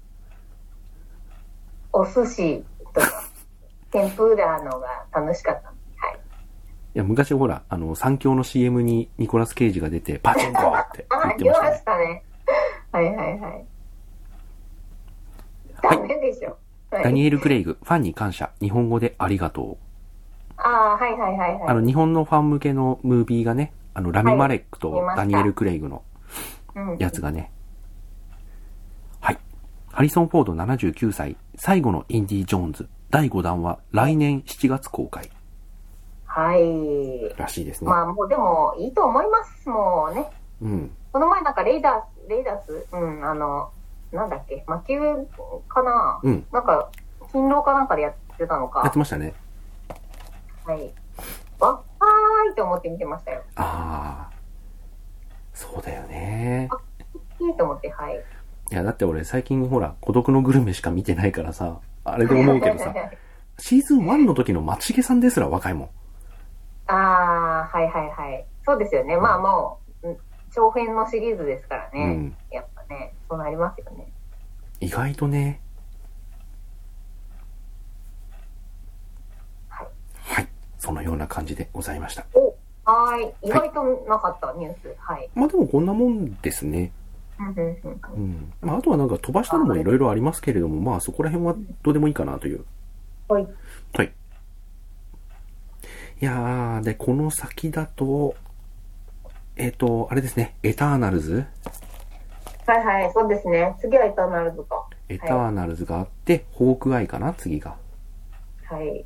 [1.93, 2.63] お寿司
[2.93, 3.23] とか、
[3.91, 5.69] 天ぷらのが楽しかった。
[5.69, 5.73] は
[6.13, 6.19] い。
[6.95, 11.83] いや、昔ほら、あの、三強の CM にニコラス・ケイジが出て、パチンコって言 あ、ってましたね言いまし。
[11.85, 12.23] たね。
[12.91, 13.65] はいはいはい。
[15.81, 16.49] ダメでしょ。
[16.49, 16.55] は
[17.01, 18.51] いダニエル・クレイグ、ファンに感謝。
[18.61, 19.84] 日本語でありがとう。
[20.67, 21.67] ああ、はいはいはいはい。
[21.67, 26.01] あの、日本のファン向けのムービーがね、あの、ラミ・マレックとダニエル・クレイグの
[26.75, 27.51] うんやつがね。
[29.21, 29.39] はい。
[29.91, 35.29] ハリソン・フォード79歳、最後のインディ・ジョーンズ、第5弾は来年7月公開
[36.25, 37.29] はい。
[37.37, 37.89] らしいですね。
[37.89, 40.29] まあもうでもいいと思います、もうね。
[40.63, 40.91] うん。
[41.13, 42.87] この前なんかレイダース、レイダース？
[42.91, 43.69] うん、あの、
[44.11, 44.99] なんだっけ、魔球
[45.69, 46.19] かな？
[46.23, 46.45] うん。
[46.51, 46.89] なんか、
[47.27, 48.97] 勤労かなんかでやってたのやっかて。
[48.97, 49.35] ましたね。
[50.65, 50.93] はい。
[51.59, 53.43] わ、はーいって思って見てましたよ。
[53.55, 54.35] ああ。
[55.53, 56.69] そうだよね。
[57.39, 58.15] いいと思って、はい。
[58.71, 62.93] いや、だって俺最近ほら、孤独のグルメしか見てないからさ、あれで思うけどさ、
[63.59, 65.89] シーズン1の時の松重さんですら若いもん。
[66.87, 68.45] ああ、はいはいはい。
[68.65, 69.17] そうですよね。
[69.17, 70.17] まあもう、うん
[70.55, 72.01] 長編のシリーズですからね。
[72.01, 74.07] うんやっぱね、そうなりますよね。
[74.79, 75.59] 意外とね。
[79.67, 79.87] はい。
[80.27, 80.47] はい。
[80.85, 82.25] そのような感じでございました。
[82.33, 82.55] お、
[82.85, 83.49] はーい。
[83.49, 84.95] 意外となかった、ニュース。
[84.99, 85.27] はい。
[85.33, 86.91] まあでもこんなもんですね。
[87.39, 88.53] うん。
[88.61, 92.63] まああとはなんか飛ばしたのもいろいろありますけれども、まあそこら辺はどうでもいいかなという。
[93.27, 93.47] はい。
[93.93, 94.13] はい。
[96.21, 98.35] いやー、で、この先だと、
[99.57, 101.45] えっ、と、あれですね、エターナルズ
[102.67, 103.75] はいはい、そうですね。
[103.79, 104.85] 次はエターナルズか。
[105.09, 107.33] エターナルズがあって、ホークアイかな？
[107.33, 107.71] 次が。
[107.71, 107.75] っ
[108.65, 109.05] はい。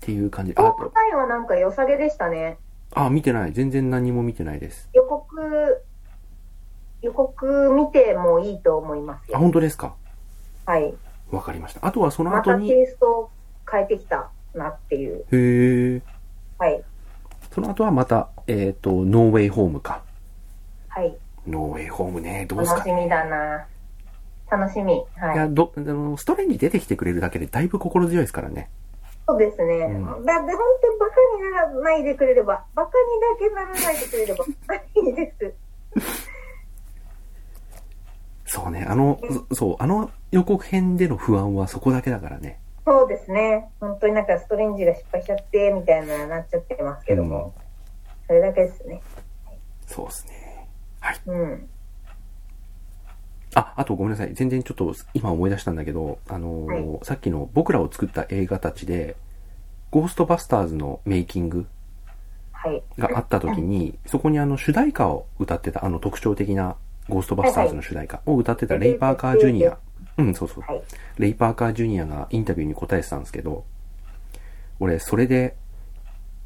[0.00, 0.52] ていう感じ。
[0.56, 2.58] あ東と、海はなんか良さげでしたね。
[2.94, 3.52] あ、見てない。
[3.52, 4.88] 全然何も見てないです。
[4.92, 5.82] 予告、
[7.02, 9.38] 予告見てもいいと思いますあ、よ。
[9.38, 9.94] 本当ですか？
[10.66, 10.94] はい。
[11.30, 11.86] わかりました。
[11.86, 13.30] あとはそのまた後に、テイストを
[13.70, 15.24] 変えてきたなっていう。
[15.30, 16.02] へー。
[16.58, 16.82] はい。
[17.52, 20.02] その後はまた、えっ、と、ノーウェイホームか。
[20.88, 21.16] はい。
[21.46, 22.84] ノーウェイホームね、どうですか？
[22.84, 22.90] ね。
[22.90, 23.66] 楽しみだな。
[24.50, 25.04] 楽しみ。
[25.16, 28.68] はいいや、ど、あの、ストレンジ出てきてくれるだけでだいぶ心強いですからね。
[29.30, 29.76] そうですね。
[29.76, 35.54] うんだって本当にバカにならないでくれれば、バカにだけならないでくれればいいです。
[38.46, 42.58] そうね、あの、そそう、あの予告編での不安はそこだけだからね。
[42.84, 43.70] そうですね。
[43.78, 47.54] 本当になんかストレンジが失敗しちゃって、みたいななっちゃってますけども。
[48.26, 49.00] それだけですね。
[49.86, 50.68] そうですね。
[50.98, 51.20] はい。
[51.26, 51.70] うん。
[53.54, 54.34] あ、あとごめんなさい。
[54.34, 59.16] 全然ちょっと今思い出したんだけど、あのーさっきの僕らを作った映画たちで、
[59.90, 61.66] ゴーストバスターズのメイキング
[62.52, 62.82] はい。
[62.98, 66.76] があった時に、そこにあの主題歌を歌ってた、あの特徴的な
[67.08, 69.78] ゴーストバスターズの主題歌を歌ってたレイ・パーカー・ジュニア。
[70.18, 70.64] うん、そうそう。
[70.64, 70.82] はい。
[71.18, 73.64] レイ・パーカー・ジュニアがインタビューに答えてたんですけど、
[74.78, 75.56] 俺、それで、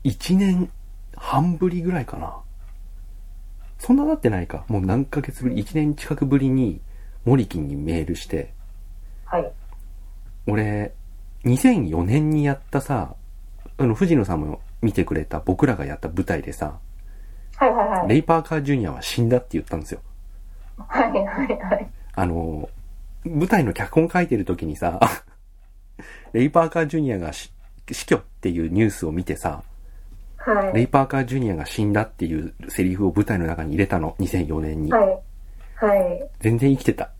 [0.04, 0.70] 1年
[1.16, 2.36] 半ぶりぐらいかな。
[3.78, 4.64] そんな経ってないか。
[4.68, 6.80] もう何ヶ月ぶり、1年近くぶりに、
[7.24, 8.52] モリキンにメールして、
[9.24, 9.52] はい。
[10.46, 10.92] 俺、
[11.44, 13.14] 2004年にやったさ、
[13.76, 16.78] あの、藤野さんも見てくれた僕らがやった舞台でさ、
[17.56, 18.08] はいはいはい。
[18.08, 20.00] レイ・パーカー・ジュニアは死んだって言ったんですよ。
[20.76, 21.90] はいはいはい。
[22.14, 22.68] あの、
[23.24, 25.00] 舞台の脚本書いてる時にさ、
[26.32, 27.52] レイ・パーカー・ジュニアがし
[27.90, 29.62] 死去っていうニュースを見てさ、
[30.36, 30.72] はい。
[30.74, 34.92] レイ・パーカー・ジュニアが死んだっていうセリフを舞台の中に入れたの、2004年に。
[34.92, 35.18] はい。
[35.76, 36.30] はい。
[36.40, 37.13] 全然生きてた。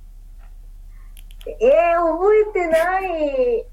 [1.46, 3.64] ええー、覚えてない。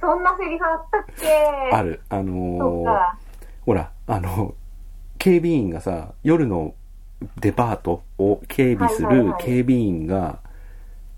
[0.00, 1.28] そんなセリフあったっけ？
[1.72, 2.00] ある。
[2.08, 3.00] あそのー。
[3.66, 4.54] ほら、あの、
[5.18, 6.74] 警備員がさ、夜の
[7.40, 10.38] デパートを警備するはいはいはい警備員が、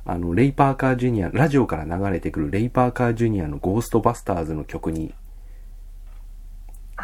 [0.05, 5.15] あの、レイ・パーカー・ジュニア、ラジオから流れてくるレイ・パーカー・ジュニアのゴーストバスターズの曲に、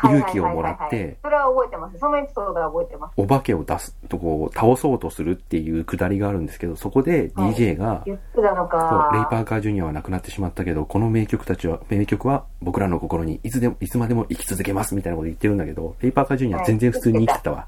[0.04, 1.98] 勇気をもらってそれは覚えてます。
[1.98, 3.12] そのエピソードは覚えてます。
[3.16, 9.10] お化けを出す、とこう、倒そうとするっていうくだりがあるんですけど、そこで DJ が、言ってたのそうか。
[9.12, 17.66] レイ・パーカー・ジュニアは亡くなってしまったけど、この名曲たちは、名曲は僕らの心にいつでも、いつまでも生き続けますみたいなこと言ってるんだけど、レイ・パーカー・ジュニアは全然普通に生きてたわ。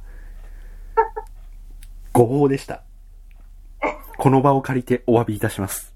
[2.12, 2.83] ごぼうでした。
[4.18, 5.95] この場を借りてお詫びいたします。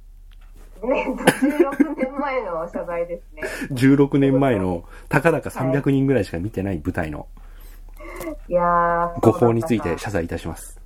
[0.82, 1.93] ね、16年
[2.24, 3.42] 前の謝罪ですね。
[3.72, 7.28] 16年前の、たかだか300人ぐらいしか見てない舞台の
[8.48, 9.20] いやー。
[9.20, 10.80] 誤報について謝罪いたします。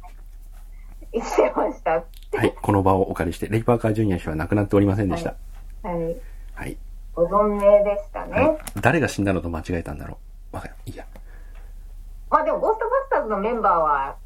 [1.13, 1.93] たなしてました。
[1.93, 5.35] はい、この場をお借りして、レイ・パーカー・ジュニア氏は亡くなっておりませんでした。
[5.83, 6.17] はい。
[6.55, 6.77] はい。
[7.15, 8.33] ご存命でしたね。
[8.33, 10.19] はい、誰が死んだのと間違えたんだろ
[10.53, 10.57] う。
[10.57, 10.75] わかる。
[10.87, 11.07] いいや。
[12.31, 14.17] まあでも、ゴーストバスターズのメンバーは、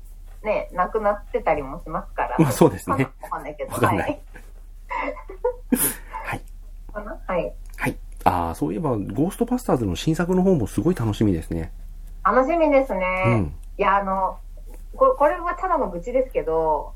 [0.43, 2.37] ね、亡くなってたりもしますから。
[2.39, 3.09] まあそうですね。
[3.23, 3.73] わかんないけど。
[3.73, 4.21] わかんない
[6.25, 6.43] はい。
[6.93, 7.05] はい。
[7.05, 7.19] かな？
[7.27, 7.55] はい。
[7.77, 7.97] はい。
[8.25, 11.73] ああ、そういえば、ゴーストバスターズの新作の方もすごい楽しみですね。
[12.25, 13.05] 楽しみですね。
[13.27, 13.55] うん。
[13.79, 14.39] いや、あの、
[14.95, 16.93] ここれはただの愚痴ですけど、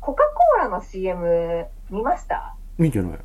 [0.00, 2.54] コカ・コーラの CM 見ました？
[2.78, 3.18] 見てない。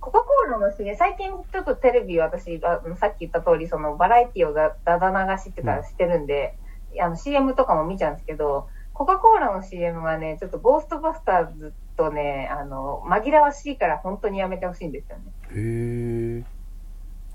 [0.00, 6.58] コカ・コーラの CM、最近ちょっとテレビ私、あのさっき言った通り、そのバラエティをだだだ流しってかしてるんで、
[7.00, 15.24] あの CM とかも見ちゃうんですけど、コカ・コーラの CM がね、ちょっとゴーストバスターズとね、あの、紛らわしいから本当にやめてほしいんですよね。
[15.50, 16.44] へえ。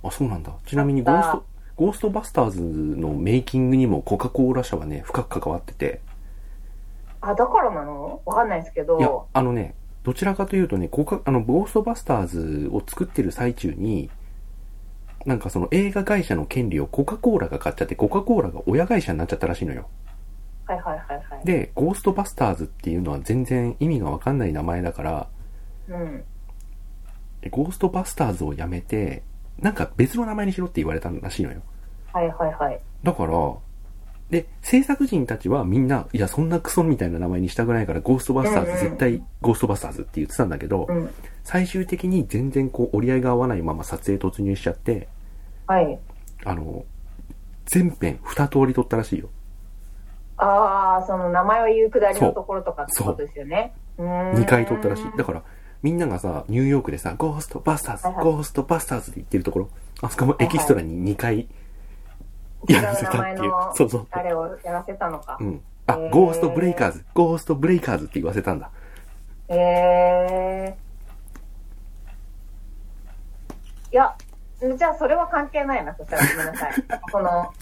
[0.04, 0.54] あ、そうなんだ。
[0.66, 1.46] ちなみにゴースト、
[1.76, 6.02] ゴーストバスターズのメイキングにもコカ・コーラ社はね、深く関わってて。
[7.22, 8.22] あ、だからなの？
[8.26, 14.10] わかんないですけいやど、、あのね、どちらかというとね、コカ、あの、ゴーストバスターズを作ってる最中に、
[15.26, 19.88] なんかその映画会社の権利をコカ・コーラが買っちゃって、コカ・コーラが親会社になっちゃったらしいのよ。
[20.72, 21.46] はいはいはいはい。
[21.46, 25.28] で、ゴーストバスターズっていうのは全然意味がわかんない名前だから、
[25.90, 26.24] うん。
[27.42, 29.24] でゴーストバスターズをやめて、
[29.60, 31.62] なんか別の名前にしろって言われたらしいのよ。
[32.14, 32.80] はいはいはい。
[33.04, 33.32] だから、
[34.30, 41.10] で、制作人たちはみんな、いや、そんなクソみたいな名前にしたくないから、ゴーストバスターズうんうん絶対ゴーストバスターズって言ってたんだけど、うん。
[41.44, 45.10] 最終的に全然こう折り合いが合わないまま撮影突入しちゃって、
[45.68, 46.00] はい。
[46.46, 46.86] あの、
[47.66, 49.30] 全編二通り撮ったらしいよ。
[50.44, 53.74] ああ、その名前を言うくだりのところとかってことですよね。
[53.98, 55.18] うーん二回撮ったらしい。
[55.18, 55.44] だから、
[55.84, 59.70] みんながさ、ニューヨークでさ、ゴーストバスターズ、はいはいゴーストバスターズって言ってるところ、
[60.02, 61.48] あそこもエキストラに2回
[62.68, 63.52] やらせたっていう。
[63.76, 64.08] そうそう。
[64.10, 65.44] あれをやらせたのかう。
[65.44, 65.62] ん。
[65.86, 68.72] あ、へーゴーストブレイカーズ、ゴーストブレイカーズって言わせたんだ。
[69.48, 73.94] へえー。
[73.94, 74.16] いや、
[74.78, 76.74] じゃあそれは関係ないな、そしたらごめんなさい。
[77.12, 77.54] この、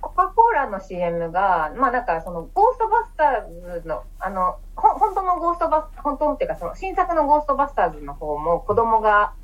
[0.00, 9.34] コカ・コーラの CM が、まあなんかそのゴーストバスターズの、あの、ほ本当のゴーストバス、本当のっていうかその新作のゴーストバスターズの方も子供が、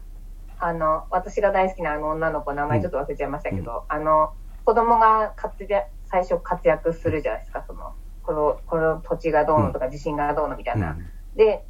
[0.59, 4.32] あの、私が大好きなあの女の子、名前ちょっと忘れちゃいましたけど、あの、
[4.64, 10.92] 子供が活躍、最初活躍するじゃないですか、その、この、この土地がどうのとか地震がどうのみたいうな。
[10.92, 11.11] ん。
[11.36, 11.66] で、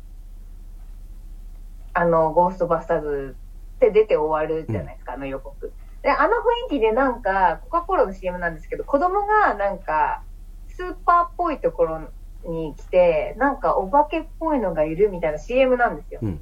[1.94, 3.36] あの、ゴーストバスターズ
[3.76, 5.74] って出て終わるじゃないですか、あの予告。
[6.04, 10.22] で、あの雰囲気でなんか、コカ・コーラの CM なんですけど、子供がなんか、
[10.68, 12.00] スーパーっぽいところ
[12.44, 16.20] に来て、なんかお化けっぽいのがいるみたいな CM なんですよ。
[16.22, 16.40] うん。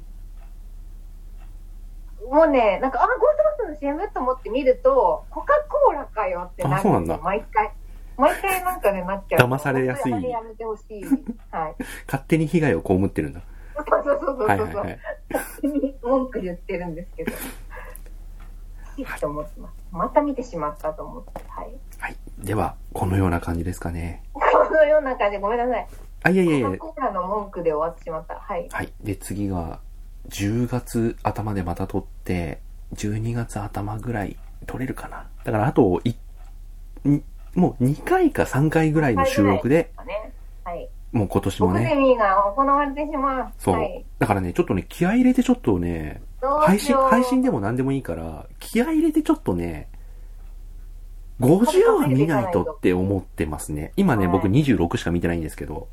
[2.29, 7.71] もうね、なんか、あ、ゴーストバスの CM と思って見ると、コカ・コーラかよってなるあそうなんだ毎回。
[8.17, 9.47] 毎回なんかね、なっちゃう。
[9.47, 11.03] 騙されやすいやめてほしい。
[11.51, 11.75] はい。
[12.05, 13.41] 勝手に被害を被ってるんだ。
[13.75, 14.47] そうそうそうそう。
[14.47, 14.99] はいはいはい。
[15.31, 17.31] 勝手に文句言ってるんですけど。
[18.97, 19.73] いいと思ってます。
[19.91, 21.31] また見てしまったと思って。
[21.47, 21.71] はい。
[21.99, 22.17] はい。
[22.39, 24.23] では、このような感じですかね。
[24.33, 24.41] こ
[24.71, 25.87] のような感じでごめんなさい。
[26.23, 26.89] あ、いやいやいやコ。
[26.89, 28.35] ーラの文句で終わってしまった。
[28.35, 28.67] はい。
[28.69, 28.89] はい。
[29.03, 29.79] で、次が、
[30.29, 32.61] 10月頭でまた撮って、
[32.95, 34.37] 12月頭ぐらい
[34.67, 35.27] 撮れるかな。
[35.43, 36.11] だから、あと、い、
[37.09, 37.23] ん
[37.55, 40.31] もう2回か3回ぐらいの収録で、ね。
[40.63, 40.89] はい。
[41.11, 41.95] もう今年もね。
[41.95, 43.47] ミが行われてしまう。
[43.59, 44.05] そうはい。。
[44.17, 46.21] だからね、ちょっとね、気合い入れてちょっとね、
[46.61, 49.89] 配信、配信でも何でもいいから、気合い入れてちょっとね、
[51.39, 53.91] 50は見ないとって思ってますね。
[53.97, 55.87] 今ね、はい僕26しか見てないんですけど、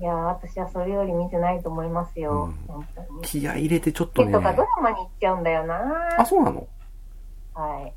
[0.00, 2.52] いやー、私はそれより見てないと思いますよ。
[2.68, 3.22] うん。
[3.22, 6.66] 気合い入れてちょっとねえと、かドラマに行っちゃうんだよなあ、そうなの？
[7.54, 7.92] はい。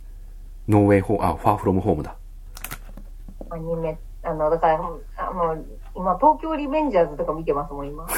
[0.72, 2.16] ノーウェイホー、あ、ファーフロムホームだ。
[3.50, 4.80] アニメ、あの、だから、
[5.18, 5.66] あもう、
[5.96, 8.08] 今、東京リベンジャーズとか見てますもん、今。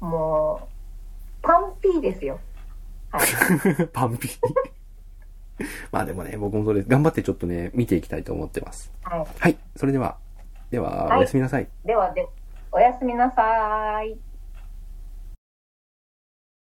[0.00, 0.68] もう、
[1.42, 2.38] パンピーですよ。
[3.10, 3.88] はい。
[3.92, 4.38] パンピー。
[5.92, 8.92] まあでもね、僕もそれ頑張ってちょっとね、見ていきたいと思ってます。
[9.02, 9.26] はい。
[9.38, 9.58] はい。
[9.76, 10.16] それでは、
[10.70, 11.68] では、はいおやすみなさい。
[11.84, 12.26] では、で、
[12.72, 14.20] おやすみなさーい。